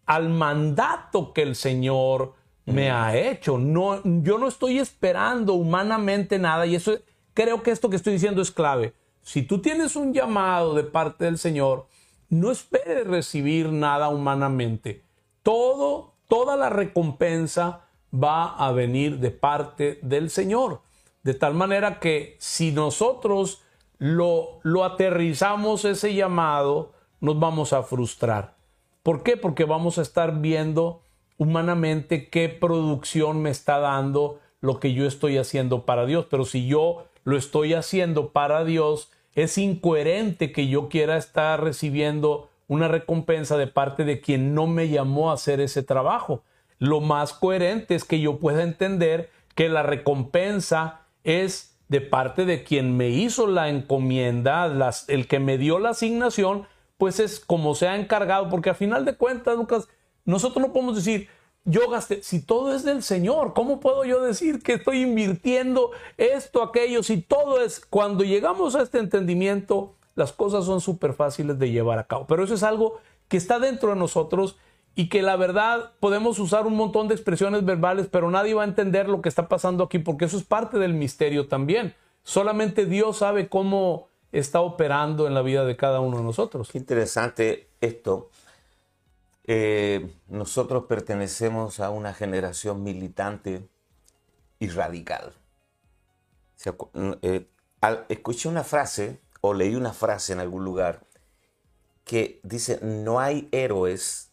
[0.05, 3.59] al mandato que el Señor me ha hecho.
[3.59, 6.98] No, yo no estoy esperando humanamente nada y eso
[7.35, 8.94] creo que esto que estoy diciendo es clave.
[9.22, 11.87] Si tú tienes un llamado de parte del Señor,
[12.29, 15.03] no esperes recibir nada humanamente.
[15.42, 20.81] Todo, toda la recompensa va a venir de parte del Señor.
[21.22, 23.62] De tal manera que si nosotros
[23.98, 28.57] lo, lo aterrizamos ese llamado, nos vamos a frustrar.
[29.03, 29.37] ¿Por qué?
[29.37, 31.00] Porque vamos a estar viendo
[31.38, 36.27] humanamente qué producción me está dando lo que yo estoy haciendo para Dios.
[36.31, 42.51] Pero si yo lo estoy haciendo para Dios, es incoherente que yo quiera estar recibiendo
[42.66, 46.42] una recompensa de parte de quien no me llamó a hacer ese trabajo.
[46.79, 52.64] Lo más coherente es que yo pueda entender que la recompensa es de parte de
[52.64, 54.66] quien me hizo la encomienda,
[55.09, 56.66] el que me dio la asignación,
[56.99, 59.88] pues es como se ha encargado, porque a final de cuentas, Lucas,
[60.24, 61.28] nosotros no podemos decir,
[61.64, 66.62] yo gasté, si todo es del Señor, ¿cómo puedo yo decir que estoy invirtiendo esto,
[66.62, 71.70] aquello, si todo es, cuando llegamos a este entendimiento, las cosas son súper fáciles de
[71.70, 74.56] llevar a cabo, pero eso es algo que está dentro de nosotros
[74.94, 78.66] y que la verdad podemos usar un montón de expresiones verbales, pero nadie va a
[78.66, 81.94] entender lo que está pasando aquí porque eso es parte del misterio también.
[82.22, 86.70] Solamente Dios sabe cómo está operando en la vida de cada uno de nosotros.
[86.70, 88.30] Qué interesante esto.
[89.46, 93.68] Eh, nosotros pertenecemos a una generación militante
[94.59, 95.35] y radical.
[97.22, 97.46] Eh,
[98.09, 101.04] escuché una frase o leí una frase en algún lugar
[102.04, 104.30] que dice, no hay héroes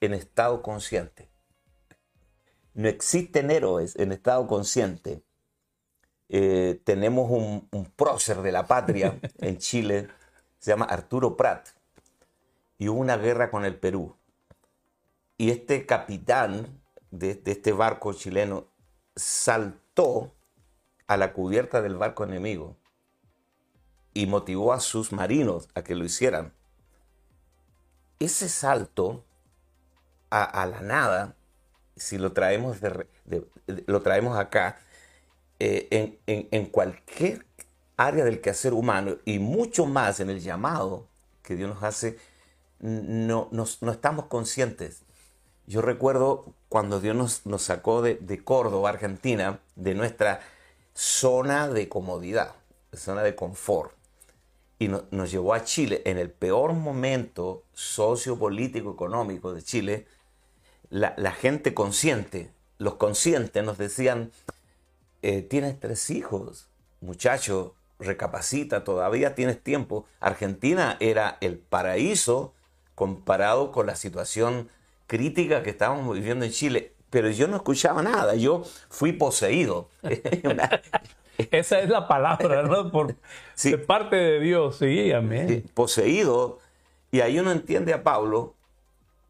[0.00, 1.28] en estado consciente.
[2.74, 5.22] No existen héroes en estado consciente.
[6.28, 10.08] Eh, tenemos un, prócer de la patria en Chile,
[10.58, 11.68] se llama Arturo Prat,
[12.84, 14.14] y hubo una guerra con el Perú.
[15.38, 18.68] Y este capitán de, de este barco chileno
[19.16, 20.34] saltó
[21.06, 22.76] a la cubierta del barco enemigo
[24.12, 26.52] y motivó a sus marinos a que lo hicieran.
[28.18, 29.24] Ese salto
[30.28, 31.36] a, la nada,
[31.96, 32.80] si lo traemos,
[33.86, 34.78] lo traemos acá,
[35.58, 37.46] eh, en, cualquier
[37.96, 41.08] área del quehacer humano y mucho más en el llamado
[41.42, 42.18] que Dios nos hace,
[42.84, 45.02] no, no estamos conscientes.
[45.66, 50.40] Yo recuerdo cuando Dios nos, sacó de, Córdoba, Argentina, de nuestra
[50.92, 52.54] zona de comodidad,
[52.92, 53.92] zona de confort,
[54.78, 60.06] y nos llevó a Chile en el peor momento sociopolítico económico de Chile,
[60.90, 64.30] la, gente consciente, los conscientes nos decían,
[65.22, 66.68] eh, tienes tres hijos,
[67.00, 70.04] muchacho, recapacita, todavía tienes tiempo.
[70.20, 72.52] Argentina era el paraíso
[72.94, 74.68] comparado con la situación
[75.06, 79.88] crítica que estábamos viviendo en Chile, pero yo no escuchaba nada, yo fui poseído.
[81.50, 82.90] Esa es la palabra, ¿no?
[82.90, 83.16] Por,
[83.62, 85.64] De parte de Dios, sí, amén.
[85.74, 86.58] poseído.
[87.10, 88.54] Y ahí uno entiende a Pablo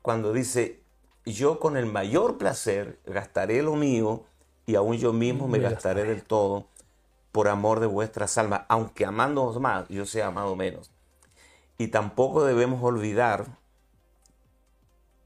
[0.02, 0.80] cuando dice,
[1.24, 4.24] yo con el mayor placer gastaré lo mío
[4.66, 6.66] y aún yo mismo me, gastaré del todo
[7.32, 10.93] por amor de vuestras almas, aunque amándonos más, yo sea amado menos.
[11.78, 13.46] Y tampoco debemos olvidar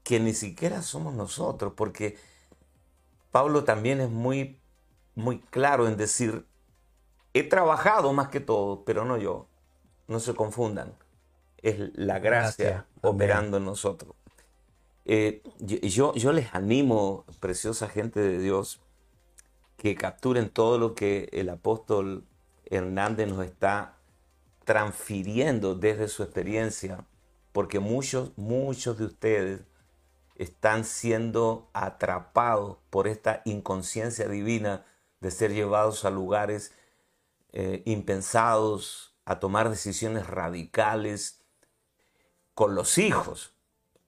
[0.03, 2.17] que ni siquiera somos nosotros, porque
[3.31, 4.59] Pablo también es muy,
[5.15, 6.47] muy claro en decir,
[7.33, 9.47] he trabajado más que todo, pero no yo.
[10.07, 10.95] No se confundan.
[11.61, 14.15] Es la gracia, operando en nosotros.
[15.05, 18.81] Eh, yo, yo les animo, preciosa gente de Dios,
[19.77, 22.25] que capturen todo lo que el apóstol
[22.65, 23.98] Hernández nos está
[24.69, 27.03] transfiriendo desde su experiencia,
[27.53, 29.61] porque muchos, muchos de ustedes
[30.35, 34.85] están siendo atrapados por esta inconsciencia divina
[35.21, 36.71] de ser llevados a lugares
[37.51, 41.41] eh, impensados, a tomar decisiones radicales
[42.53, 43.55] con los hijos,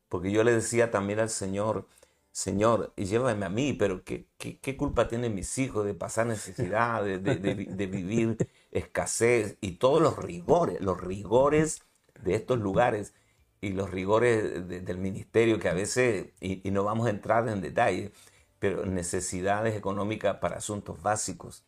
[0.09, 1.87] porque yo le decía también al Señor,
[2.31, 7.17] Señor, llévame a mí, pero ¿qué, qué, culpa tienen mis hijos de pasar necesidad, de,
[7.17, 8.37] de, vivir
[8.71, 11.83] escasez y todos los rigores, los rigores
[12.21, 13.13] de estos lugares
[13.61, 17.61] y los rigores del ministerio que a veces, y, y no vamos a entrar en
[17.61, 18.11] detalle,
[18.59, 21.63] pero necesidades económicas para asuntos básicos.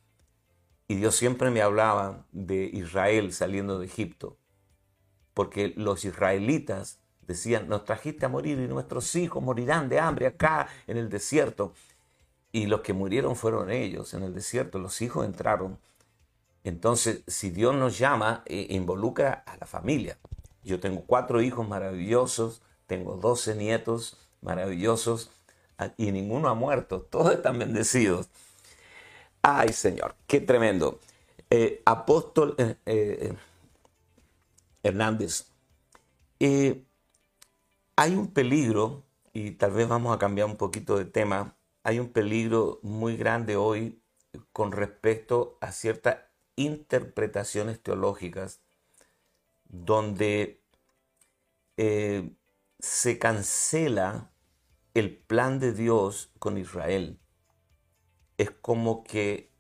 [0.88, 4.38] Y Dios siempre me hablaba de Israel saliendo de Egipto,
[5.34, 10.68] porque los israelitas Decían, nos trajiste a morir y nuestros hijos morirán de hambre acá
[10.88, 11.74] en el desierto.
[12.51, 15.80] y los que murieron fueron ellos en el desierto, los hijos entraron.
[16.64, 20.18] Entonces, si Dios nos llama, eh, involucra a la familia.
[20.64, 25.30] Yo tengo cuatro hijos maravillosos, tengo doce nietos maravillosos
[25.78, 28.30] ah, y ninguno ha muerto, todos están bendecidos.
[29.41, 30.99] Ay, Señor, qué tremendo.
[31.49, 32.55] Eh, apóstol
[32.86, 33.34] eh,
[34.84, 35.47] Hernández,
[37.95, 39.03] hay un peligro,
[39.34, 43.57] y tal vez vamos a cambiar un poquito de tema, hay un peligro muy grande
[43.57, 44.01] hoy
[44.51, 46.18] con respecto a ciertas
[46.56, 48.62] interpretaciones teológicas
[49.66, 50.62] donde
[51.78, 52.32] eh,
[52.80, 54.32] se cancela
[54.93, 57.20] el plan de Dios con Israel.
[58.38, 59.51] Es como que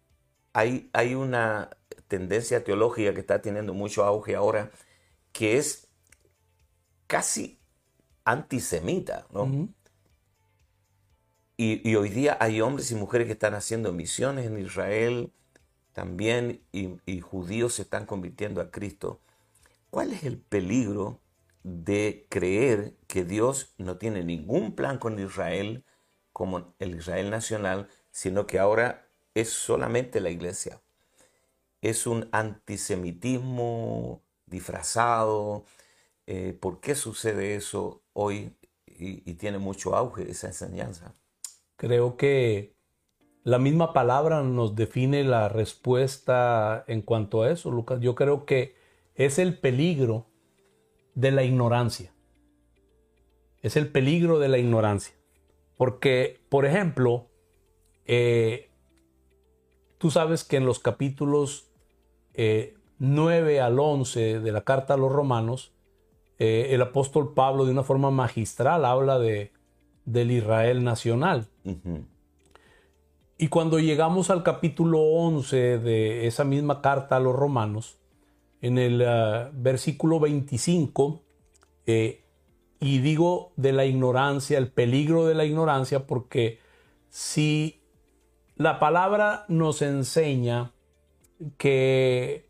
[0.53, 1.69] hay, hay una
[2.07, 4.71] tendencia teológica que está teniendo mucho auge ahora,
[5.31, 5.87] que es
[7.07, 7.59] casi
[8.23, 9.69] antisemita, ¿no?
[11.57, 15.31] y, hoy día hay hombres y mujeres que están haciendo misiones en Israel
[15.93, 19.21] también y, judíos se están convirtiendo a Cristo.
[19.89, 21.21] ¿Cuál es el peligro
[21.63, 25.85] de creer que Dios no tiene ningún plan con Israel
[26.33, 30.81] como el Israel nacional, sino que ahora es solamente la iglesia?
[31.81, 35.65] Es un antisemitismo disfrazado.
[36.25, 41.13] Eh, ¿Por qué sucede eso hoy y tiene mucho auge esa enseñanza?
[41.75, 42.73] Creo que
[43.43, 47.99] la misma palabra nos define la respuesta en cuanto a eso, Lucas.
[47.99, 48.75] Yo creo que
[49.15, 50.27] es el peligro
[51.13, 52.13] de la ignorancia.
[53.61, 55.13] Es el peligro de la ignorancia.
[55.75, 57.27] Porque, por ejemplo,
[58.05, 58.69] eh,
[59.97, 61.69] tú sabes que en los capítulos
[62.35, 65.73] 9 eh, al 11 de la carta a los romanos,
[66.39, 69.51] eh, el apóstol Pablo de una forma magistral habla de,
[70.05, 71.47] del Israel nacional.
[73.37, 77.97] Y cuando llegamos al capítulo 11 de esa misma carta a los romanos,
[78.61, 81.21] en el ah, versículo 25,
[81.85, 82.23] eh,
[82.79, 86.59] y digo de la ignorancia, el peligro de la ignorancia, porque
[87.09, 87.81] si
[88.55, 90.71] la palabra nos enseña
[91.57, 92.49] que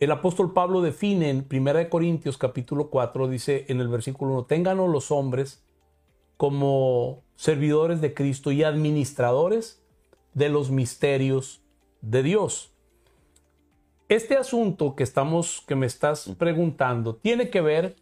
[0.00, 4.90] el apóstol Pablo define en 1 Corintios capítulo 4, dice en el versículo 1, ténganos
[4.90, 5.62] los hombres
[6.36, 9.81] como servidores de Cristo y administradores
[10.34, 11.62] de los misterios
[12.00, 12.72] de Dios.
[14.08, 17.96] Este asunto que estamos que me estás preguntando tiene que ver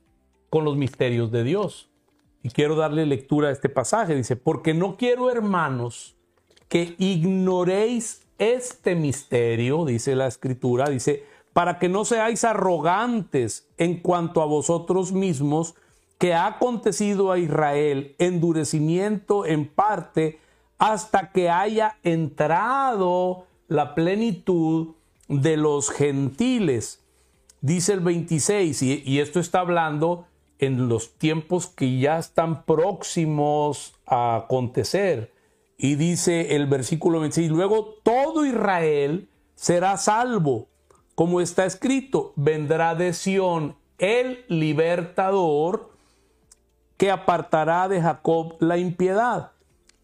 [0.48, 1.88] con los misterios de Dios.
[2.42, 4.16] Y quiero darle lectura a este pasaje.
[4.16, 6.16] Dice, porque no quiero, hermanos,
[6.68, 14.42] que ignoréis este misterio, dice la escritura, dice, para que no seáis arrogantes en cuanto
[14.42, 15.74] a vosotros mismos,
[16.18, 20.39] que ha acontecido a Israel, endurecimiento en parte,
[20.80, 24.94] hasta que haya entrado la plenitud
[25.28, 27.04] de los gentiles.
[27.60, 30.26] Dice el 26, y, esto está hablando
[30.58, 35.34] en los tiempos que ya están próximos a acontecer.
[35.76, 40.68] Y dice el versículo 26, luego todo Israel será salvo,
[41.14, 45.90] como está escrito, vendrá de Sión el libertador
[46.96, 49.52] que apartará de Jacob la impiedad.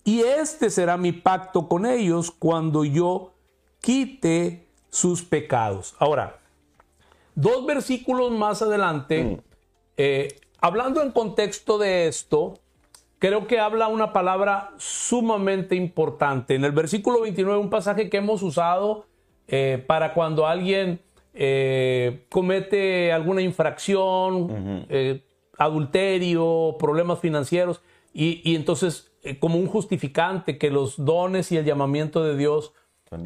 [0.07, 3.35] Y este será mi pacto con ellos cuando yo
[3.81, 5.97] quite sus pecados.
[5.99, 6.39] Ahora,
[7.35, 9.39] dos versículos más adelante, mm.
[9.97, 10.29] eh,
[10.61, 12.55] hablando en contexto de esto,
[13.19, 16.55] creo que habla una palabra sumamente importante.
[16.55, 19.07] En el versículo 29, un pasaje que hemos usado
[19.49, 21.01] eh, para cuando alguien
[21.35, 24.87] eh, comete alguna infracción,
[25.59, 27.83] adulterio, problemas financieros,
[28.19, 32.73] y, entonces eh, como un justificante que los dones y el llamamiento de Dios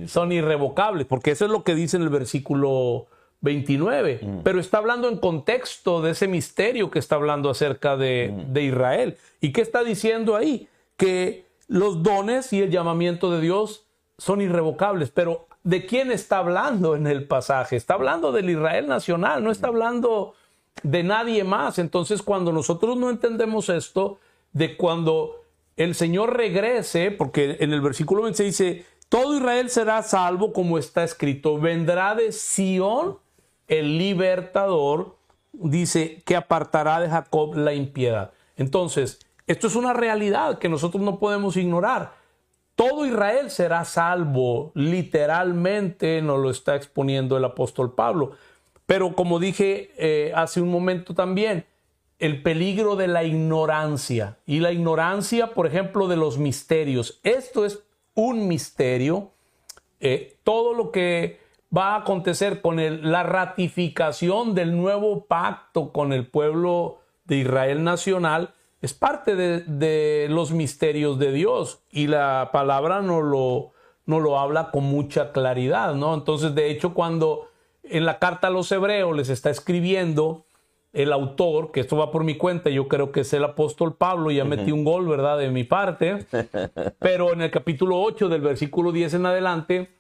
[0.07, 3.07] son irrevocables, porque eso es lo que dice en el versículo
[3.40, 4.38] 29, mm.
[4.42, 8.53] pero está hablando en contexto de ese misterio que está hablando acerca de, mm.
[8.53, 9.16] de Israel.
[9.40, 10.68] ¿Y qué está diciendo ahí?
[10.96, 13.86] Que los dones y el llamamiento de Dios
[14.18, 17.76] son irrevocables, pero ¿de quién está hablando en el pasaje?
[17.76, 20.34] Está hablando del Israel nacional, no está hablando
[20.82, 21.78] de nadie más.
[21.78, 24.18] Entonces, cuando nosotros no entendemos esto,
[24.53, 25.39] de cuando
[25.81, 31.05] el Señor regrese, porque en el versículo 26 dice, todo Israel será salvo como está
[31.05, 33.16] escrito, vendrá de Sión
[33.66, 35.16] el libertador,
[35.55, 38.33] dice, que apartará de Jacob la impiedad.
[38.57, 42.12] Entonces, esto es una realidad que nosotros no podemos ignorar.
[42.74, 48.33] Todo Israel será salvo, literalmente nos lo está exponiendo el apóstol Pablo.
[48.85, 51.64] Pero como dije eh, hace un momento también,
[52.21, 57.18] el peligro de la ignorancia y la ignorancia, por ejemplo, de los misterios.
[57.25, 57.83] Esto es
[58.14, 59.31] un misterio.
[60.01, 61.41] Eh, todo lo que
[61.77, 62.77] va a acontecer con
[63.11, 70.53] la ratificación del nuevo pacto con el pueblo de Israel nacional es parte de, los
[70.53, 73.73] misterios de Dios y la palabra no lo,
[74.07, 76.14] no lo habla con mucha claridad, ¿no?
[76.14, 77.49] Entonces, de hecho, cuando
[77.83, 80.45] en la carta a los hebreos les está escribiendo
[80.93, 84.30] el autor, que esto va por mi cuenta, yo creo que es el apóstol Pablo,
[84.30, 86.26] ya metí un gol, ¿verdad?, de mi parte,
[86.99, 89.91] pero en el capítulo 8 del versículo 10 en adelante,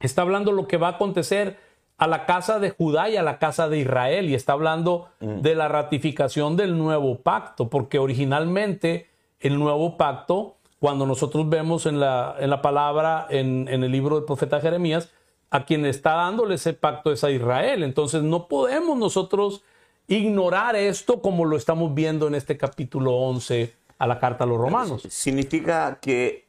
[0.00, 1.58] está hablando lo que va a acontecer
[1.96, 5.54] a la casa de Judá y a la casa de Israel, y está hablando de
[5.54, 9.08] la ratificación del nuevo pacto, porque originalmente
[9.40, 14.16] el nuevo pacto, cuando nosotros vemos en la, en la palabra, en, en el libro
[14.16, 15.10] del profeta Jeremías,
[15.48, 17.82] a quien está dándole ese pacto es a Israel.
[17.82, 19.62] Entonces no podemos nosotros
[20.08, 24.58] ignorar esto como lo estamos viendo en este capítulo 11 a la carta a los
[24.58, 25.02] romanos.
[25.08, 26.46] Significa que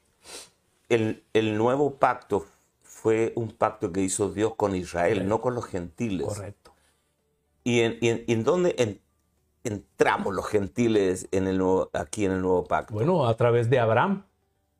[0.90, 2.46] el, el nuevo pacto
[2.82, 6.28] fue un pacto que hizo Dios con Israel, no con los gentiles.
[6.28, 6.74] Correcto.
[7.64, 9.02] ¿Y en, en, dónde
[9.64, 11.62] entramos los gentiles en el
[11.94, 12.94] aquí en el nuevo pacto?
[12.94, 14.24] Bueno, a través de Abraham.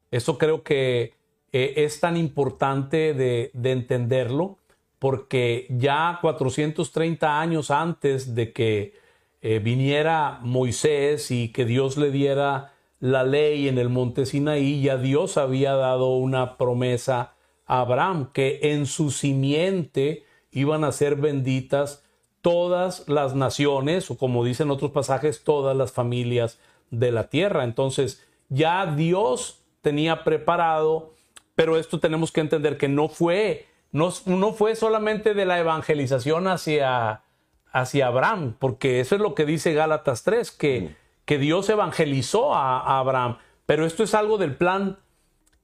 [0.10, 1.14] Eso creo que
[1.52, 4.57] eh, es tan importante de, de entenderlo
[5.00, 8.94] porque ya 430 años antes de que
[9.42, 14.98] eh, viniera Moisés y que Dios le diera la ley en el monte Sinaí, ya
[14.98, 17.34] Dios había dado una promesa
[17.68, 22.04] a Abraham que en su simiente iban a ser benditas
[22.42, 27.64] todas las naciones, o como dicen otros pasajes, todas las familias de la tierra.
[27.64, 31.14] Entonces, ya Dios tenía preparado,
[31.56, 33.68] pero esto tenemos que entender que no fue
[33.98, 37.24] no, fue solamente de la evangelización hacia,
[37.72, 40.96] hacia Abraham, porque eso es lo que dice Gálatas 3, que, mm.
[41.26, 45.00] que Dios evangelizó a, Abraham, pero esto es algo del plan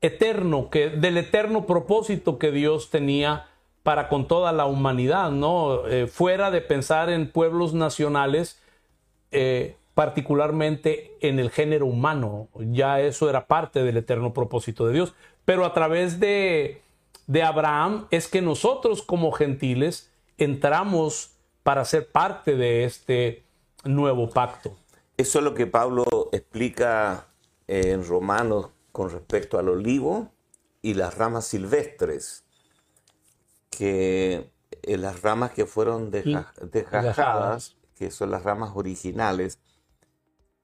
[0.01, 3.47] eterno, que, del eterno propósito que Dios tenía
[3.83, 5.87] para con toda la humanidad, ¿no?
[5.87, 8.61] Eh, fuera de pensar en pueblos nacionales,
[9.31, 15.13] eh, particularmente en el género humano, ya eso era parte del eterno propósito de Dios,
[15.45, 16.81] pero a través de,
[17.27, 21.31] de Abraham es que nosotros como gentiles entramos
[21.63, 23.43] para ser parte de este
[23.83, 24.75] nuevo pacto.
[25.17, 27.27] Eso es lo que Pablo explica
[27.67, 30.31] en Romanos con respecto al olivo
[30.81, 32.43] y las ramas silvestres,
[33.69, 34.51] que
[34.81, 39.59] eh, las ramas que fueron desgajadas, que son las ramas originales,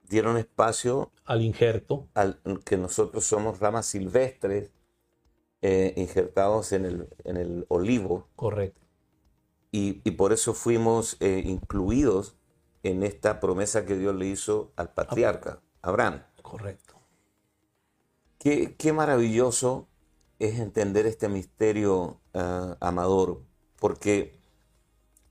[0.07, 4.71] dieron espacio al injerto, al, que nosotros somos ramas silvestres,
[5.61, 8.27] eh, injertados en el, en el olivo.
[8.35, 8.81] Correcto.
[9.71, 12.35] Y, por eso fuimos eh, incluidos
[12.81, 16.23] en esta promesa que Dios le hizo al patriarca, Abraham.
[16.41, 16.95] Correcto.
[18.39, 19.87] Qué, qué maravilloso
[20.39, 23.43] es entender este misterio, ah, Amador,
[23.77, 24.39] porque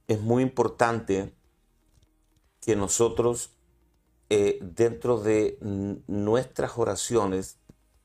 [0.07, 1.35] es muy importante
[2.61, 3.57] que nosotros,
[4.29, 5.59] eh, dentro de
[6.07, 7.59] nuestras oraciones,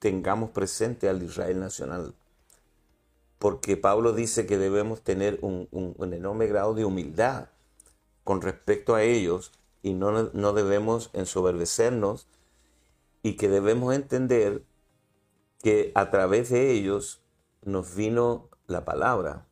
[0.04, 2.14] tengamos presente al Israel nacional.
[3.40, 5.70] Porque Pablo dice que debemos tener un,
[6.12, 7.48] enorme grado de humildad
[8.26, 12.28] con respecto a ellos y no, no debemos ensoberbecernos
[13.22, 14.66] y que debemos entender
[15.62, 17.22] que a través de ellos
[17.62, 19.48] nos vino la palabra,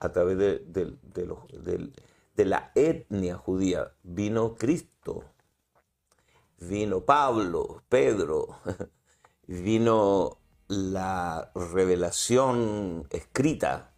[0.00, 0.58] a través de,
[2.34, 5.22] de la etnia judía vino Cristo,
[6.58, 8.58] vino Pablo, Pedro,
[9.46, 10.38] vino
[10.68, 13.90] la revelación escrita.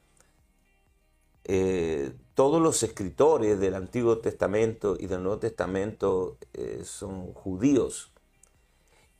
[1.44, 8.12] Eh, todos los escritores del Antiguo Testamento y del Nuevo Testamento eh, son judíos.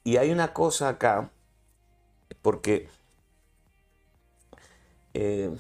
[0.05, 1.31] Y hay una cosa acá,
[2.43, 2.89] porque,
[5.15, 5.51] eh,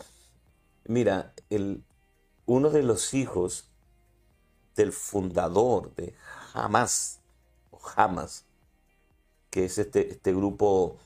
[0.85, 1.83] mira, el,
[2.45, 3.71] uno de los hijos
[4.77, 6.15] del fundador de
[6.53, 7.21] Hamas,
[7.71, 8.45] o Hamas,
[9.57, 10.99] que es este, este grupo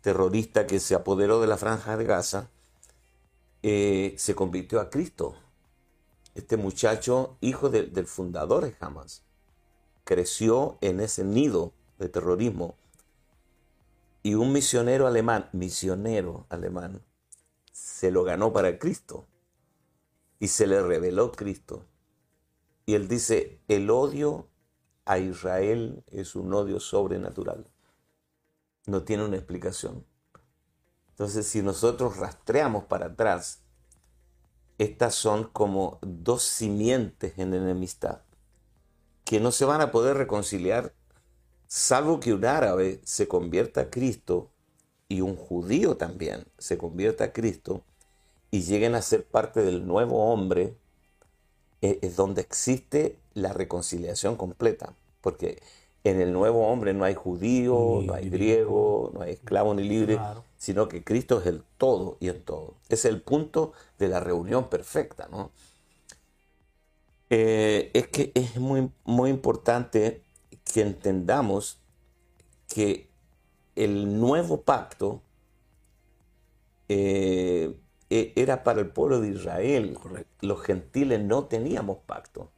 [0.00, 2.50] terrorista que se apoderó de la franja de Gaza,
[3.62, 5.36] eh, se convirtió a Cristo.
[6.34, 9.22] Este muchacho, hijo del fundador de Hamas,
[10.02, 12.74] creció en ese nido de terrorismo.
[14.24, 17.00] Y un misionero alemán, misionero alemán,
[17.70, 19.24] se lo ganó para Cristo.
[20.40, 21.84] Y se le reveló Cristo.
[22.86, 24.48] Y él dice, el odio
[25.04, 27.68] a Israel es un odio sobrenatural
[28.86, 30.04] no tiene una explicación.
[31.10, 33.60] Entonces, si nosotros rastreamos para atrás,
[34.78, 38.22] estas son como dos simientes en enemistad
[39.24, 40.92] que no se van a poder reconciliar
[41.66, 44.50] salvo que un árabe se convierta a Cristo
[45.08, 47.84] y un judío también se convierta a Cristo
[48.50, 50.76] y lleguen a ser parte del nuevo hombre,
[51.80, 54.94] eh, es donde existe la reconciliación completa.
[55.20, 55.60] Porque
[56.04, 60.18] en el nuevo hombre no hay judío, no hay griego, no hay esclavo ni libre,
[60.58, 62.74] sino que Cristo es el todo y en todo.
[62.90, 65.50] Es el punto de la reunión perfecta, ¿no?
[67.30, 70.22] Eh, es que es muy, muy importante
[70.62, 71.80] que entendamos
[72.68, 73.08] que
[73.74, 75.22] el nuevo pacto
[76.88, 77.74] eh,
[78.10, 79.98] e, era para el pueblo de Israel.
[80.42, 82.50] Los gentiles no teníamos pacto.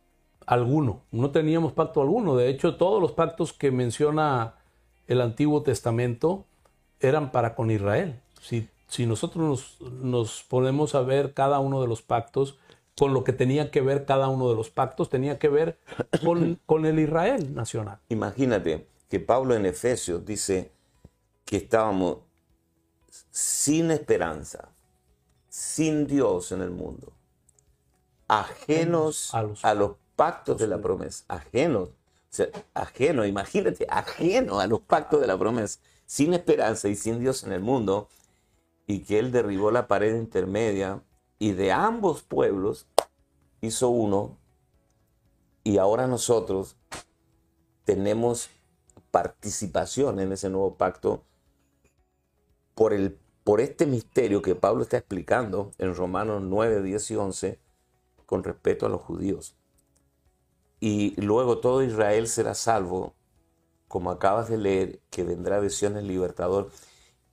[0.47, 2.37] Alguno, no teníamos pacto alguno.
[2.37, 4.55] De hecho, todos los pactos que menciona
[5.09, 6.45] el Antiguo Testamento
[7.01, 8.21] eran para con Israel.
[8.41, 12.59] Si, si nosotros nos, nos ponemos a ver cada uno de los pactos,
[12.97, 15.79] con lo que tenía que ver cada uno de los pactos, tenía que ver
[16.25, 17.99] con, con el Israel nacional.
[18.09, 20.73] Imagínate que Pablo en Efesios dice
[21.45, 22.19] que estábamos
[23.31, 24.71] sin esperanza,
[25.49, 27.13] sin Dios en el mundo,
[28.29, 29.43] ajenos a
[29.75, 31.93] los, pactos de la promesa, ajenos, o
[32.31, 37.45] sea, ajeno, imagínate, ajeno a los pactos de la promesa, sin esperanza y sin Dios
[37.45, 38.09] en el mundo,
[38.87, 41.03] y que Él derribó la pared intermedia
[41.39, 42.87] y de ambos pueblos
[43.61, 44.37] hizo uno,
[45.63, 46.77] y ahora nosotros
[47.85, 48.51] tenemos
[49.11, 51.25] participación en ese nuevo pacto
[52.75, 57.61] por, el, por este misterio que Pablo está explicando en Romanos 9, 10 y 11
[58.27, 59.57] con respecto a los judíos.
[60.89, 63.17] Y luego todo Israel será salvo,
[63.89, 66.71] como acabas de leer, que vendrá de el libertador.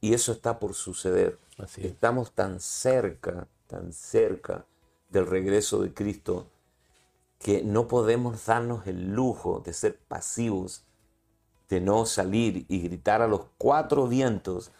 [0.02, 1.38] Y eso está por suceder.
[1.78, 4.66] Estamos tan cerca, tan cerca
[5.10, 6.48] del regreso de Cristo,
[7.38, 10.84] que no podemos darnos el lujo de ser pasivos,
[11.70, 14.72] de no salir y gritar a los cuatro vientos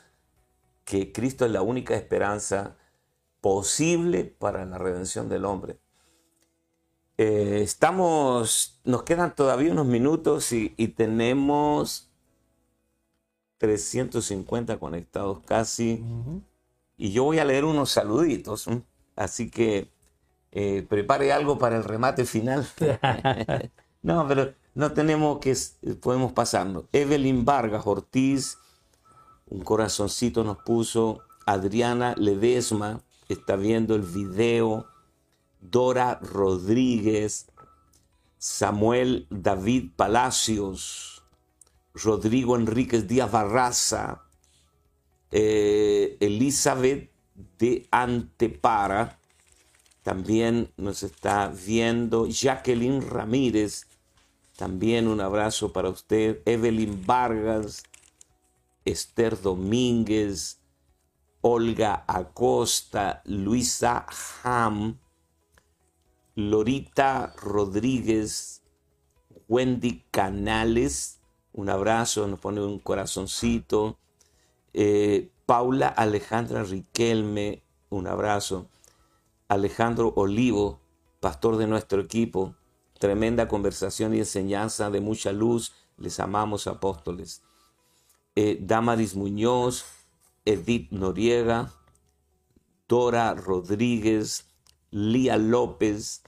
[0.84, 2.76] que Cristo es la única esperanza
[3.40, 5.83] posible para la redención del hombre.
[7.18, 12.10] Eh, estamos, nos quedan todavía unos minutos y, tenemos
[13.58, 16.04] 350 conectados casi.
[16.98, 18.68] Y yo voy a leer unos saluditos,
[19.16, 19.92] así que
[20.52, 22.68] eh, prepare algo para el remate final.
[24.02, 25.56] no, pero no tenemos que,
[26.02, 26.86] podemos pasarnos.
[26.92, 28.58] Evelyn Vargas Ortiz,
[29.48, 31.22] un corazoncito nos puso.
[31.46, 34.88] Adriana Ledesma está viendo el video.
[35.70, 37.48] Dora Rodríguez.
[38.38, 41.24] Samuel David Palacios.
[41.94, 44.24] Rodrigo Enríquez Díaz Barraza.
[45.32, 47.10] Eh, Elizabeth
[47.58, 49.20] de Antepara.
[50.02, 53.88] También nos está viendo Jacqueline Ramírez.
[54.58, 56.42] También un abrazo para usted.
[56.46, 57.84] Evelyn Vargas.
[58.86, 60.60] Esther Domínguez,
[61.42, 64.06] Olga Acosta, Luisa
[64.44, 65.00] Ham,
[66.36, 68.64] Lorita Rodríguez,
[69.48, 71.20] Wendy Canales,
[71.52, 74.00] un abrazo, nos pone un corazoncito.
[74.74, 78.68] Eh, Paula Alejandra Riquelme, un abrazo.
[79.48, 80.80] Alejandro Olivo,
[81.20, 82.56] pastor de nuestro equipo,
[82.98, 85.74] tremenda conversación y enseñanza de mucha luz.
[85.98, 87.44] Les amamos, apóstoles.
[88.36, 89.86] Eh, Damaris Muñoz,
[90.46, 91.72] Edith Noriega,
[92.88, 94.48] Dora Rodríguez,
[94.94, 96.22] Lía López,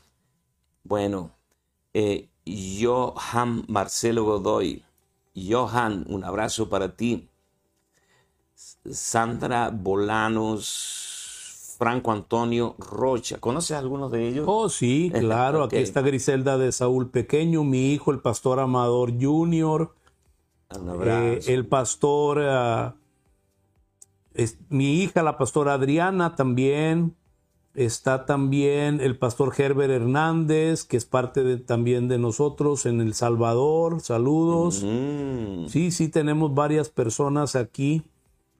[0.83, 1.31] bueno,
[1.93, 2.29] eh,
[2.81, 4.83] Johan Marcelo Godoy,
[5.35, 7.29] Johan, un abrazo para ti.
[8.55, 10.95] Sandra Bolanos,
[11.77, 13.37] Franco Antonio Rocha.
[13.39, 14.45] ¿Conoces a algunos de ellos?
[14.47, 15.63] Oh, sí, claro.
[15.63, 19.93] Aquí está Griselda de Saúl Pequeño, mi hijo, el pastor Amador Junior.
[21.05, 22.95] Eh, el pastor, ah,
[24.33, 27.15] es, mi hija, la pastora Adriana también.
[27.75, 33.13] Está también el pastor Herbert Hernández, que es parte de, también de nosotros en El
[33.13, 33.99] Salvador.
[33.99, 34.81] Saludos.
[34.81, 35.67] Mm.
[35.67, 38.03] Sí, sí, tenemos varias personas aquí.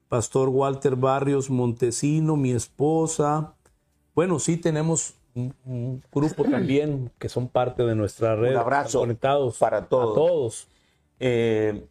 [0.08, 3.54] Pastor Walter Barrios Montesino, mi esposa.
[4.14, 8.52] Bueno, sí tenemos un, grupo también que son parte de nuestra red.
[8.52, 10.14] Un abrazo conectados para todos.
[10.14, 10.68] todos.
[11.20, 11.86] Eh,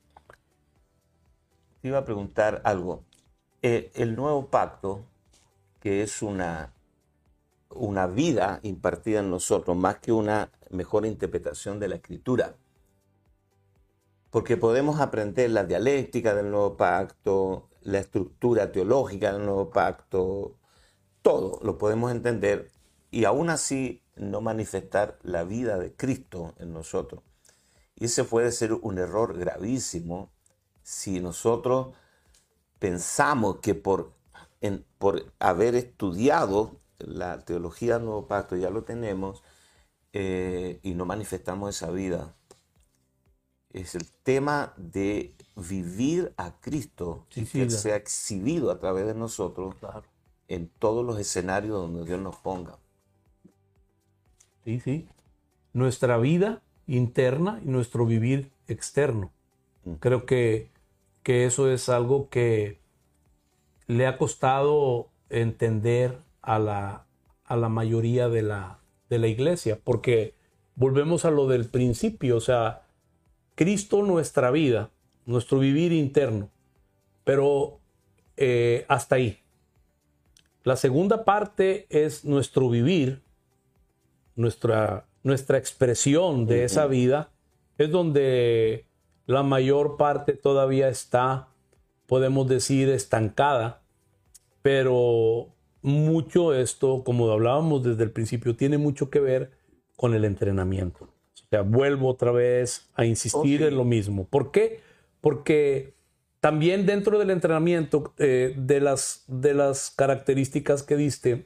[1.81, 3.01] iba a preguntar algo.
[3.63, 5.01] Eh, el nuevo pacto,
[5.81, 6.71] que es una,
[7.75, 12.55] una vida impartida en nosotros, más que una mejor interpretación de la escritura,
[14.31, 20.55] porque podemos aprender la dialéctica del nuevo pacto, la estructura teológica del nuevo pacto,
[21.21, 22.71] todo lo podemos entender
[23.11, 27.21] y aún así no manifestar la vida de Cristo en nosotros.
[27.95, 30.31] Y ese puede ser un error gravísimo
[30.83, 31.95] si nosotros
[32.79, 34.11] pensamos que por,
[34.97, 39.43] por haber estudiado la teología del nuevo pacto, ya lo tenemos,
[40.13, 42.33] eh, y no manifestamos esa vida.
[43.73, 49.75] Es el tema de vivir a Cristo, que sea exhibido a través de nosotros
[50.47, 52.77] en todos los escenarios donde Dios nos ponga.
[54.63, 55.07] Sí, sí.
[55.73, 59.31] Nuestra vida interna y nuestro vivir externo.
[59.83, 59.93] Mm.
[59.95, 60.69] Creo que,
[61.23, 62.79] que eso es algo que
[63.87, 67.05] le ha costado entender a la,
[67.43, 68.79] a la mayoría de la,
[69.09, 70.35] de la iglesia, porque
[70.75, 72.83] volvemos a lo del principio, o sea,
[73.55, 74.91] Cristo nuestra vida,
[75.25, 76.49] nuestro vivir interno,
[77.23, 77.79] pero
[78.37, 79.39] eh, hasta ahí.
[80.63, 83.21] La segunda parte es nuestro vivir,
[84.35, 87.31] nuestra, nuestra expresión de esa vida,
[87.77, 88.85] es donde
[89.25, 91.47] la mayor parte todavía está,
[92.07, 93.81] podemos decir, estancada,
[94.61, 95.54] pero
[95.85, 99.51] mucho esto, como hablábamos desde el principio, tiene mucho que ver
[99.95, 101.05] con el entrenamiento.
[101.05, 104.25] O sea, vuelvo otra vez a insistir en lo mismo.
[104.25, 104.79] ¿Por qué?
[105.21, 105.93] Porque
[106.39, 111.45] también dentro del entrenamiento, eh, de, las, de las características que diste,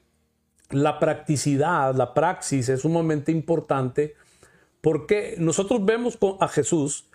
[0.72, 4.16] la practicidad, la praxis es sumamente importante
[4.80, 7.10] porque nosotros vemos a Jesús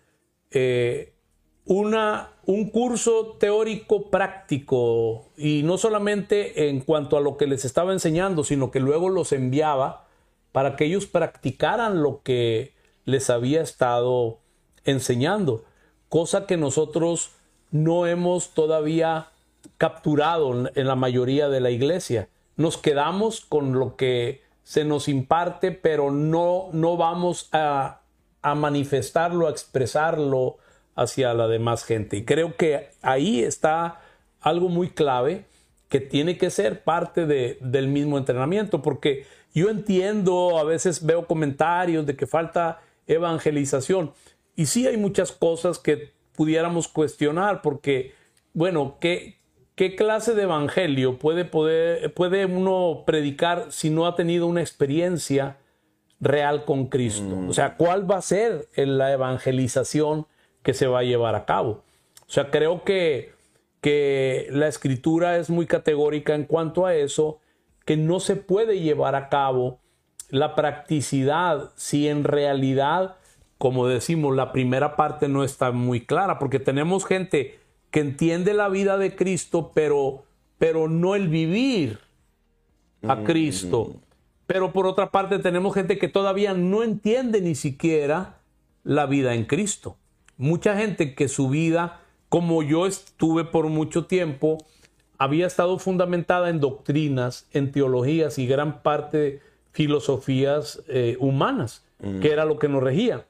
[0.51, 1.14] eh,
[1.67, 7.93] una, un curso teórico práctico y no solamente en cuanto a lo que les estaba
[7.93, 10.07] enseñando, sino que luego los enviaba
[10.53, 12.75] para que ellos practicaran lo que
[13.07, 14.39] les había estado
[14.85, 15.65] enseñando,
[16.09, 17.33] cosa que nosotros
[17.71, 19.29] no hemos todavía
[19.79, 22.29] capturado en la mayoría de la iglesia.
[22.57, 28.03] Nos quedamos con lo que se nos imparte, pero no, no vamos a,
[28.43, 30.59] a manifestarlo, a expresarlo,
[30.95, 32.17] hacia la demás gente.
[32.17, 34.01] Y creo que ahí está
[34.41, 35.45] algo muy clave
[35.89, 41.27] que tiene que ser parte de, del mismo entrenamiento, porque yo entiendo, a veces veo
[41.27, 44.13] comentarios de que falta evangelización,
[44.57, 48.13] y sí hay muchas cosas que pudiéramos cuestionar, porque,
[48.53, 49.39] bueno, ¿qué,
[49.75, 55.59] qué clase de evangelio puede, poder, puede uno predicar si no ha tenido una experiencia
[56.21, 57.37] real con Cristo?
[57.37, 57.49] Mm.
[57.51, 60.27] O sea, ¿cuál va a ser la evangelización
[60.65, 61.85] que se va a llevar a cabo.
[62.27, 63.33] O sea, creo que,
[63.81, 67.39] que la escritura es muy categórica en cuanto a eso,
[67.85, 69.79] que no se puede llevar a cabo
[70.31, 73.17] la practicidad si en realidad,
[73.59, 77.61] como decimos, la primera parte no está muy clara, porque tenemos gente
[77.91, 80.25] que entiende la vida de Cristo, pero,
[80.57, 82.01] pero no el vivir
[83.07, 83.25] a mm.
[83.25, 83.97] Cristo.
[84.47, 88.39] Pero por otra parte tenemos gente que todavía no entiende ni siquiera
[88.83, 89.99] la vida en Cristo
[90.37, 94.59] mucha gente que su vida, como yo estuve por mucho tiempo,
[95.19, 99.41] había estado fundamentada en doctrinas, en teologías y gran parte de
[99.73, 102.21] filosofías eh, humanas, mm.
[102.21, 103.27] que era lo que nos regía.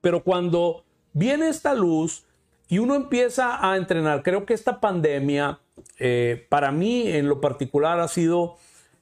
[0.00, 2.24] Pero cuando viene esta luz
[2.68, 5.60] y uno empieza a entrenar, creo que esta pandemia,
[5.98, 8.56] eh, para mí en lo particular, ha sido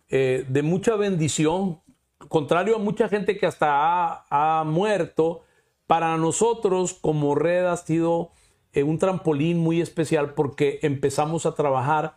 [0.09, 1.81] eh, de mucha bendición,
[2.29, 5.44] contrario a mucha gente que hasta ha muerto,
[5.87, 8.31] para nosotros como red ha sido
[8.73, 12.17] eh, un trampolín muy especial porque empezamos a trabajar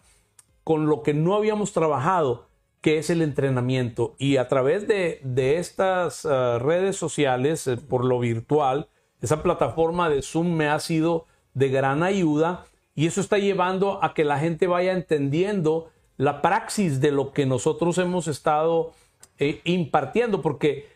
[0.64, 2.48] con lo que no habíamos trabajado,
[2.82, 4.16] que es el entrenamiento.
[4.18, 5.22] Y a través de,
[5.58, 8.90] estas ah, redes sociales, eh, por lo virtual,
[9.22, 12.66] esa plataforma de Zoom me ha sido de gran ayuda
[12.96, 17.46] y eso está llevando a que la gente vaya entendiendo la praxis de lo que
[17.46, 18.94] nosotros hemos estado
[19.38, 20.88] eh, impartiendo, porque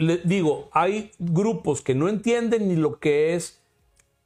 [0.00, 3.60] le digo, hay grupos que no entienden ni lo que es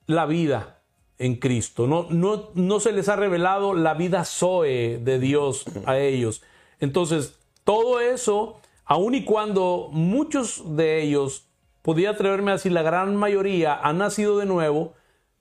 [0.06, 0.78] la vida
[1.18, 1.86] en Cristo.
[1.86, 6.42] No, no, no se les ha revelado la vida Zoe de Dios a ellos.
[6.80, 11.48] Entonces, todo eso, aun y cuando muchos de ellos,
[11.82, 14.94] podía atreverme a decir, la gran mayoría, han nacido de nuevo,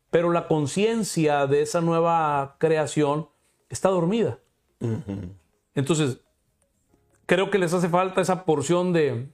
[0.09, 3.29] pero la conciencia de esa nueva creación
[3.69, 4.39] está dormida.
[5.75, 6.19] Entonces,
[7.25, 9.27] creo que les hace falta esa porción de,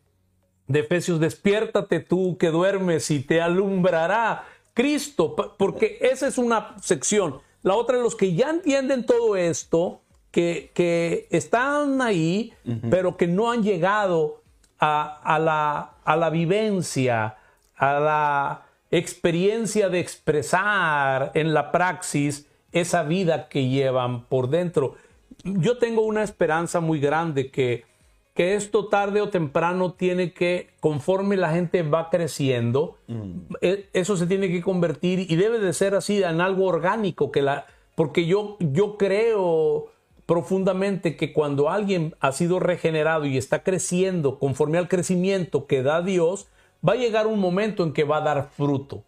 [0.70, 4.46] de Efesios, despiértate tú que duermes y te alumbrará
[4.76, 7.40] Cristo, porque esa es una sección.
[7.64, 10.02] La otra, los que ya entienden todo esto,
[10.32, 12.54] que, que están ahí,
[12.90, 14.44] pero que no han llegado
[14.80, 17.38] a, la, a la vivencia,
[17.76, 24.96] a la experiencia de expresar en la praxis esa vida que llevan por dentro.
[25.44, 27.89] Yo tengo una esperanza muy grande que
[28.34, 33.56] que esto tarde o temprano tiene que, conforme la gente va creciendo, mm.
[33.62, 37.42] e, eso se tiene que convertir y debe de ser así en algo orgánico, que
[37.42, 37.66] la,
[37.96, 39.92] porque yo, yo creo
[40.26, 46.02] profundamente que cuando alguien ha sido regenerado y está creciendo conforme al crecimiento que da
[46.04, 46.48] Dios,
[46.88, 49.04] va a llegar un momento en que va a dar fruto.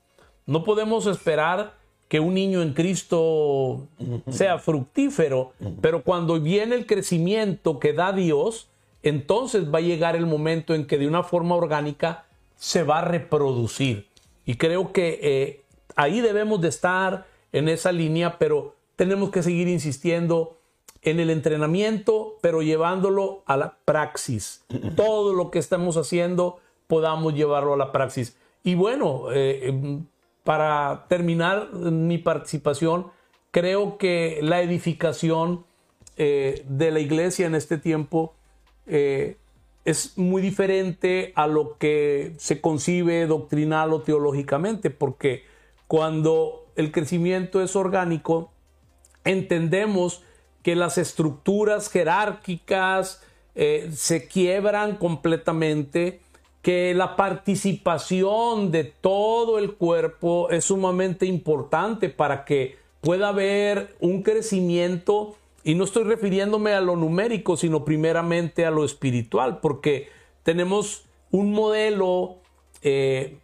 [0.46, 1.76] No podemos esperar
[2.08, 3.88] que un niño en Cristo
[4.30, 8.71] sea fructífero, pero cuando viene el crecimiento que da Dios,
[9.04, 12.26] entonces va a llegar el momento en que de una forma orgánica
[12.56, 14.08] se va a reproducir.
[14.46, 15.62] Y creo que eh,
[15.96, 20.58] ahí debemos de estar en esa línea, pero tenemos que seguir insistiendo
[21.02, 24.64] en el entrenamiento, pero llevándolo a la praxis.
[24.96, 28.38] Todo lo que estamos haciendo podamos llevarlo a la praxis.
[28.64, 30.00] Y bueno, eh,
[30.44, 33.08] para terminar mi participación,
[33.52, 35.66] creo que la edificación
[36.18, 38.34] eh, de la iglesia en este tiempo
[38.88, 39.38] eh,
[39.86, 45.44] es muy diferente a lo que se concibe doctrinal o teológicamente, porque
[45.88, 48.52] cuando el crecimiento es orgánico,
[49.24, 50.24] entendemos
[50.64, 53.22] que las estructuras jerárquicas
[53.56, 56.22] eh, se quiebran completamente,
[56.62, 64.22] que la participación de todo el cuerpo es sumamente importante para que pueda haber un
[64.22, 70.10] crecimiento, y no estoy refiriéndome a lo numérico, sino primeramente a lo espiritual, porque
[70.44, 72.38] tenemos un modelo
[72.82, 73.38] eh,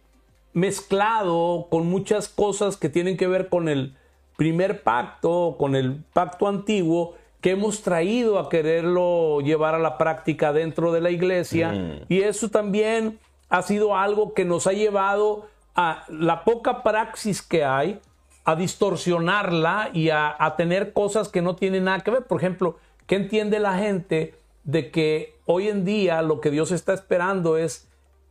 [0.52, 3.96] mezclado con muchas cosas que tienen que ver con el
[4.36, 10.52] primer pacto, con el pacto antiguo, que hemos traído a quererlo llevar a la práctica
[10.52, 11.72] dentro de la iglesia.
[11.72, 12.00] Mm.
[12.08, 17.64] Y eso también ha sido algo que nos ha llevado a la poca praxis que
[17.64, 18.00] hay,
[18.48, 22.26] a distorsionarla y a, tener cosas que no tienen nada que ver.
[22.26, 24.34] Por ejemplo, ¿qué entiende la gente
[24.64, 27.88] de que hoy en día lo que Dios está esperando es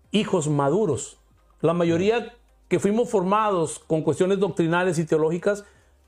[0.09, 1.19] hijos maduros?
[1.61, 2.33] La mayoría
[2.67, 5.65] que fuimos formados con cuestiones doctrinales y teológicas,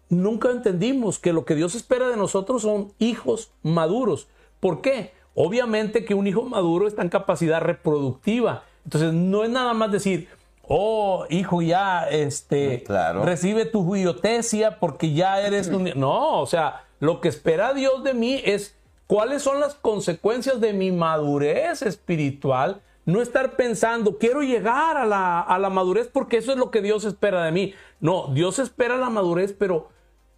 [0.10, 4.28] nunca entendimos que lo que Dios espera de nosotros son hijos maduros.
[4.60, 5.14] ¿Por qué?
[5.36, 8.64] Obviamente que un hijo maduro está en capacidad reproductiva.
[8.86, 10.30] Entonces no es nada más decir,
[10.70, 12.84] oh, hijo, ya este,
[13.24, 15.92] recibe tu juiotesia porque ya eres un...
[15.96, 20.74] No, o sea, lo que espera Dios de mí es cuáles son las consecuencias de
[20.74, 22.82] mi madurez espiritual.
[23.06, 26.84] No estar pensando, quiero llegar a la, a la madurez porque eso es lo que
[26.84, 27.74] Dios espera de mí.
[28.00, 29.90] No, Dios espera la madurez, pero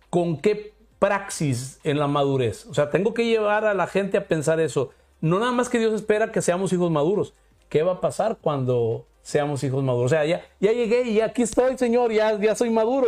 [0.09, 2.65] con qué praxis en la madurez.
[2.67, 4.91] O sea, tengo que llevar a la gente a pensar eso.
[5.19, 7.33] No nada más que Dios espera que seamos hijos maduros.
[7.67, 10.11] ¿Qué va a pasar cuando seamos hijos maduros?
[10.11, 13.07] O sea, ya, ya llegué y aquí estoy, Señor, ya, ya soy maduro.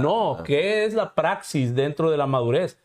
[0.00, 2.78] No, ¿qué es la praxis dentro de la madurez?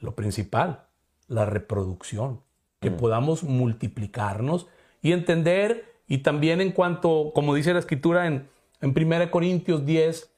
[0.00, 0.84] Lo principal,
[1.26, 2.40] la reproducción.
[2.80, 2.96] Que mm.
[2.96, 4.68] podamos multiplicarnos
[5.02, 8.48] y entender, y también en cuanto, como dice la escritura en,
[8.80, 10.30] en 1 Corintios 10,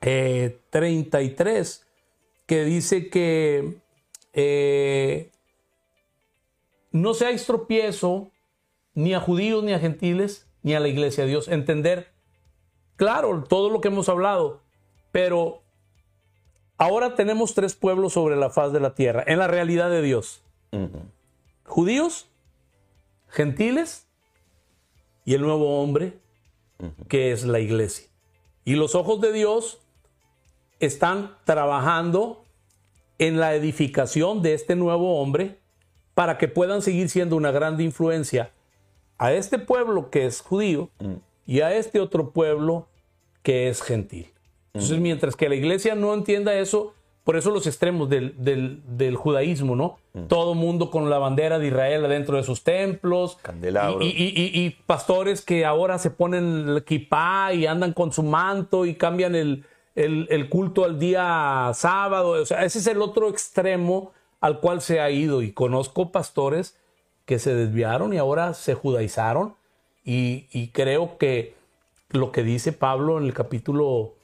[0.00, 1.86] 33,
[2.46, 3.78] que dice que
[4.32, 5.30] eh,
[6.90, 8.30] no seáis tropiezo
[8.94, 11.48] ni a judíos, ni a gentiles, ni a la iglesia de Dios.
[11.48, 12.12] Entender,
[12.96, 14.60] claro, todo lo que hemos hablado,
[15.10, 15.62] pero
[16.78, 20.42] ahora tenemos tres pueblos sobre la faz de la tierra, en la realidad de Dios.
[21.64, 22.28] Judíos,
[23.28, 24.06] gentiles
[25.24, 26.18] y el nuevo hombre,
[27.08, 28.08] que es la iglesia.
[28.64, 29.80] Y los ojos de Dios
[30.80, 32.44] están trabajando
[33.18, 35.60] en la edificación de este nuevo hombre
[36.14, 38.52] para que puedan seguir siendo una gran influencia
[39.22, 41.12] a este pueblo que es judío mm.
[41.46, 42.88] y a este otro pueblo
[43.44, 44.26] que es gentil.
[44.74, 45.02] Entonces, mm.
[45.02, 46.92] mientras que la iglesia no entienda eso,
[47.22, 49.98] por eso los extremos del, judaísmo, ¿no?
[50.12, 50.26] Mm.
[50.26, 53.38] Todo mundo con la bandera de Israel dentro de sus templos.
[53.42, 54.00] Candelabro.
[54.02, 59.36] Y, pastores que ahora se ponen el kipá y andan con su manto y cambian
[59.36, 59.64] el,
[59.94, 62.30] el, culto al día sábado.
[62.30, 64.10] O sea, ese es el otro extremo
[64.40, 65.42] al cual se ha ido.
[65.42, 66.76] Y conozco pastores
[67.24, 69.54] que se desviaron y ahora se judaizaron.
[70.04, 71.54] Y, creo que
[72.10, 74.14] lo que dice Pablo en el capítulo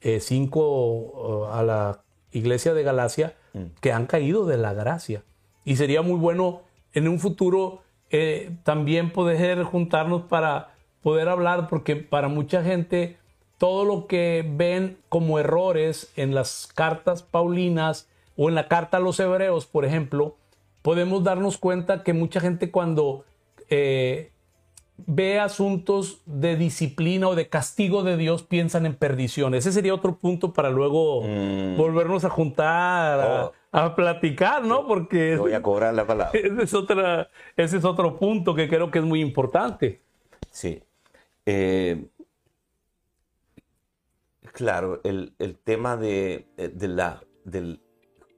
[0.00, 2.00] 5 eh, a la
[2.32, 3.64] iglesia de Galacia, mm.
[3.80, 5.22] que han caído de la gracia.
[5.64, 11.96] Y sería muy bueno en un futuro eh, también poder juntarnos para poder hablar, porque
[11.96, 13.18] para mucha gente
[13.58, 19.00] todo lo que ven como errores en las cartas paulinas o en la carta a
[19.00, 20.36] los hebreos, por ejemplo,
[20.84, 23.24] podemos darnos cuenta que mucha gente cuando
[23.70, 24.30] eh,
[24.98, 29.54] ve asuntos de disciplina o de castigo de Dios piensan en perdición.
[29.54, 31.78] Ese sería otro punto para luego mm.
[31.78, 33.94] volvernos a juntar, a, oh.
[33.94, 34.86] platicar, ¿no?
[34.86, 35.36] Porque...
[35.36, 36.32] Voy a cobrar la palabra.
[36.38, 40.02] Ese es, otra, ese es otro punto que creo que es muy importante.
[40.50, 40.82] Sí.
[41.46, 42.04] Eh,
[44.52, 45.32] Claro, el,
[45.64, 47.80] tema de, la, del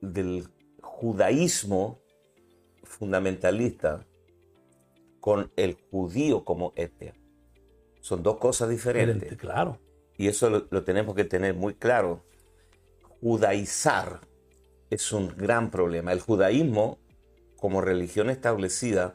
[0.00, 0.48] del
[0.80, 2.00] judaísmo
[2.96, 4.06] fundamentalista
[5.20, 7.14] con el judío como etnia.
[8.00, 9.36] Son dos cosas diferentes.
[9.36, 9.78] Claro.
[10.16, 12.22] Y eso lo, lo tenemos que tener muy claro.
[13.20, 14.20] Judaizar
[14.90, 16.12] es un gran problema.
[16.12, 16.98] El judaísmo,
[17.56, 19.14] como religión establecida,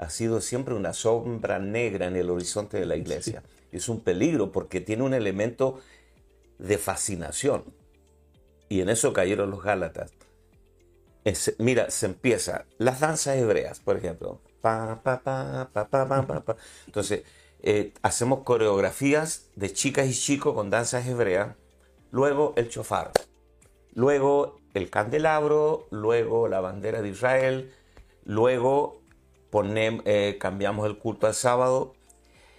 [0.00, 3.42] ha sido siempre una sombra negra en el horizonte de la iglesia.
[3.70, 5.80] Es un peligro porque tiene un elemento
[6.58, 7.64] de fascinación.
[8.70, 10.12] Y en eso cayeron los Gálatas.
[11.58, 14.40] Mira, se empieza las danzas hebreas, por ejemplo.
[16.86, 17.22] Entonces,
[17.62, 21.56] eh, hacemos coreografías de chicas y chicos con danzas hebreas.
[22.10, 23.12] Luego el chofar.
[23.94, 25.86] Luego el candelabro.
[25.90, 27.72] Luego la bandera de Israel.
[28.24, 29.00] Luego
[29.52, 31.94] eh, cambiamos el culto al sábado.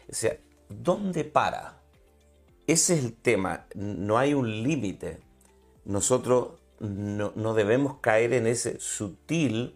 [0.09, 0.37] O sea,
[0.69, 1.81] ¿dónde para?
[2.67, 3.65] Ese es el tema.
[3.75, 5.19] No hay un límite.
[5.85, 9.75] Nosotros no, no debemos caer en ese sutil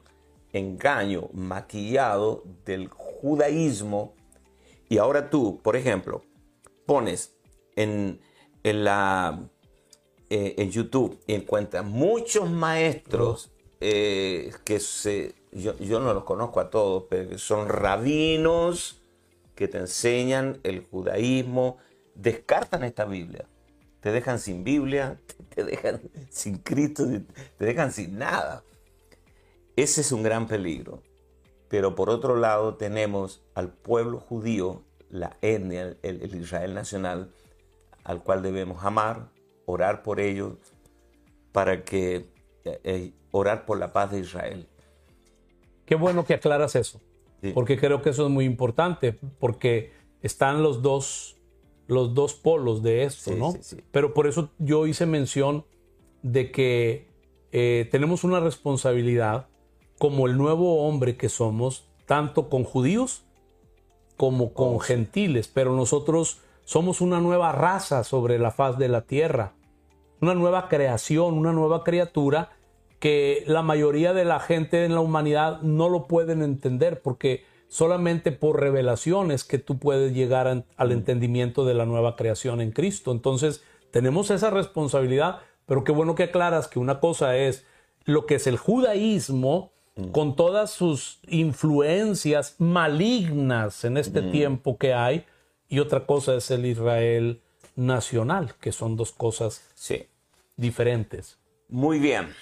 [0.54, 4.14] engaño maquillado del judaísmo.
[4.90, 6.24] Y ahora tú, por ejemplo,
[6.86, 7.36] pones
[7.76, 8.20] en,
[8.64, 9.48] en la,
[10.30, 13.52] eh, en YouTube y encuentras muchos maestros
[13.82, 19.02] eh, que se, yo, yo, no los conozco a todos, pero son rabinos
[19.54, 21.78] que te enseñan el judaísmo,
[22.16, 23.48] descartan esta Biblia.
[24.06, 25.20] Te dejan sin Biblia,
[25.56, 26.00] te dejan
[26.30, 27.08] sin Cristo,
[27.58, 28.64] te dejan sin nada.
[29.76, 31.02] Ese es un gran peligro.
[31.70, 37.32] Pero por otro lado tenemos al pueblo judío, la etnia, el, Israel nacional,
[38.04, 39.30] al cual debemos amar,
[39.66, 40.54] orar por ellos,
[41.52, 42.28] para que
[42.64, 44.68] eh, eh, orar por la paz de Israel.
[45.88, 47.02] Qué bueno que aclaras eso,
[47.56, 51.35] porque creo que eso es muy importante, porque están los dos,
[51.88, 53.54] los dos polos de esto, ¿no?
[53.92, 55.66] Pero por eso yo hice mención
[56.24, 57.08] de que
[57.52, 59.48] eh, tenemos una responsabilidad
[60.00, 63.24] como el nuevo hombre que somos, tanto con judíos
[64.18, 69.02] como con oh, gentiles, pero nosotros somos una nueva raza sobre la faz de la
[69.02, 69.54] tierra,
[70.22, 72.52] una nueva creación, una nueva criatura
[73.00, 77.46] que la mayoría de la gente en la humanidad no lo pueden entender porque
[77.76, 80.92] solamente por revelaciones que tú puedes llegar al mm.
[80.92, 83.12] entendimiento de la nueva creación en Cristo.
[83.12, 87.66] Entonces, tenemos esa responsabilidad, pero qué bueno que aclaras que una cosa es
[88.06, 90.12] lo que es el judaísmo, Mm.
[90.12, 94.32] con todas sus influencias malignas en este mm.
[94.32, 95.26] tiempo que hay,
[95.70, 97.42] y otra cosa es el Israel
[97.76, 99.62] nacional, que son dos cosas
[100.58, 101.38] diferentes.
[101.70, 102.34] Muy bien.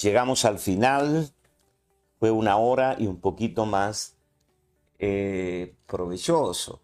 [0.00, 1.30] Llegamos al final.
[2.20, 4.13] Fue una hora y un poquito más
[4.98, 6.82] eh, provechoso.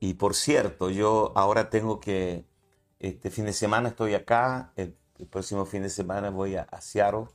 [0.00, 2.44] Y por cierto, yo ahora tengo que,
[2.98, 4.96] este fin de semana estoy acá, el,
[5.30, 7.28] próximo fin de semana voy a, a Seattle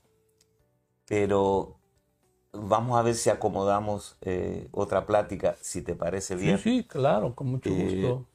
[1.10, 1.78] pero
[2.54, 6.60] vamos a ver si acomodamos eh, otra plática, si te parece bien.
[6.60, 8.28] Sí, sí, claro, con mucho eh, gusto.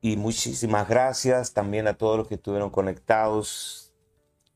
[0.00, 3.92] Y muchísimas gracias también a todos los que estuvieron conectados,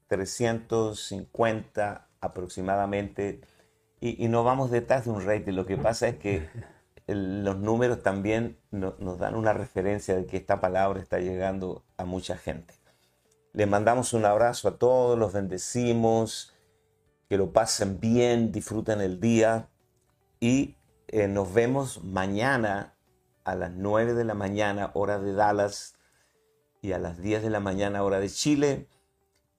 [0.06, 3.40] 350 aproximadamente,
[4.02, 6.48] y, no vamos detrás de un rating, lo que pasa es que
[7.06, 12.36] los números también nos dan una referencia de que esta palabra está llegando a mucha
[12.36, 12.74] gente.
[13.52, 16.52] Les mandamos un abrazo a todos, los bendecimos
[17.28, 19.68] que lo pasen bien, disfruten el día
[20.40, 20.76] y
[21.08, 22.94] eh, nos vemos mañana
[23.44, 25.94] a las 9 de la mañana, hora de Dallas,
[26.80, 28.88] y a las 10 de la mañana, hora de Chile,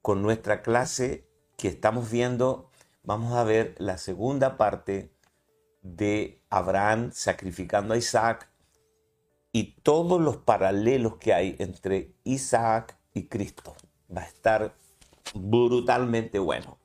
[0.02, 1.26] con nuestra clase
[1.58, 2.70] que estamos viendo.
[3.06, 5.12] Vamos a ver la segunda parte
[5.82, 8.50] de Abraham sacrificando a Isaac
[9.52, 13.76] y todos los paralelos que hay entre Isaac y Cristo.
[14.16, 14.74] Va a estar
[15.36, 16.78] brutalmente bueno.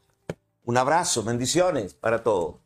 [0.64, 2.56] Un abrazo, bendiciones para todos.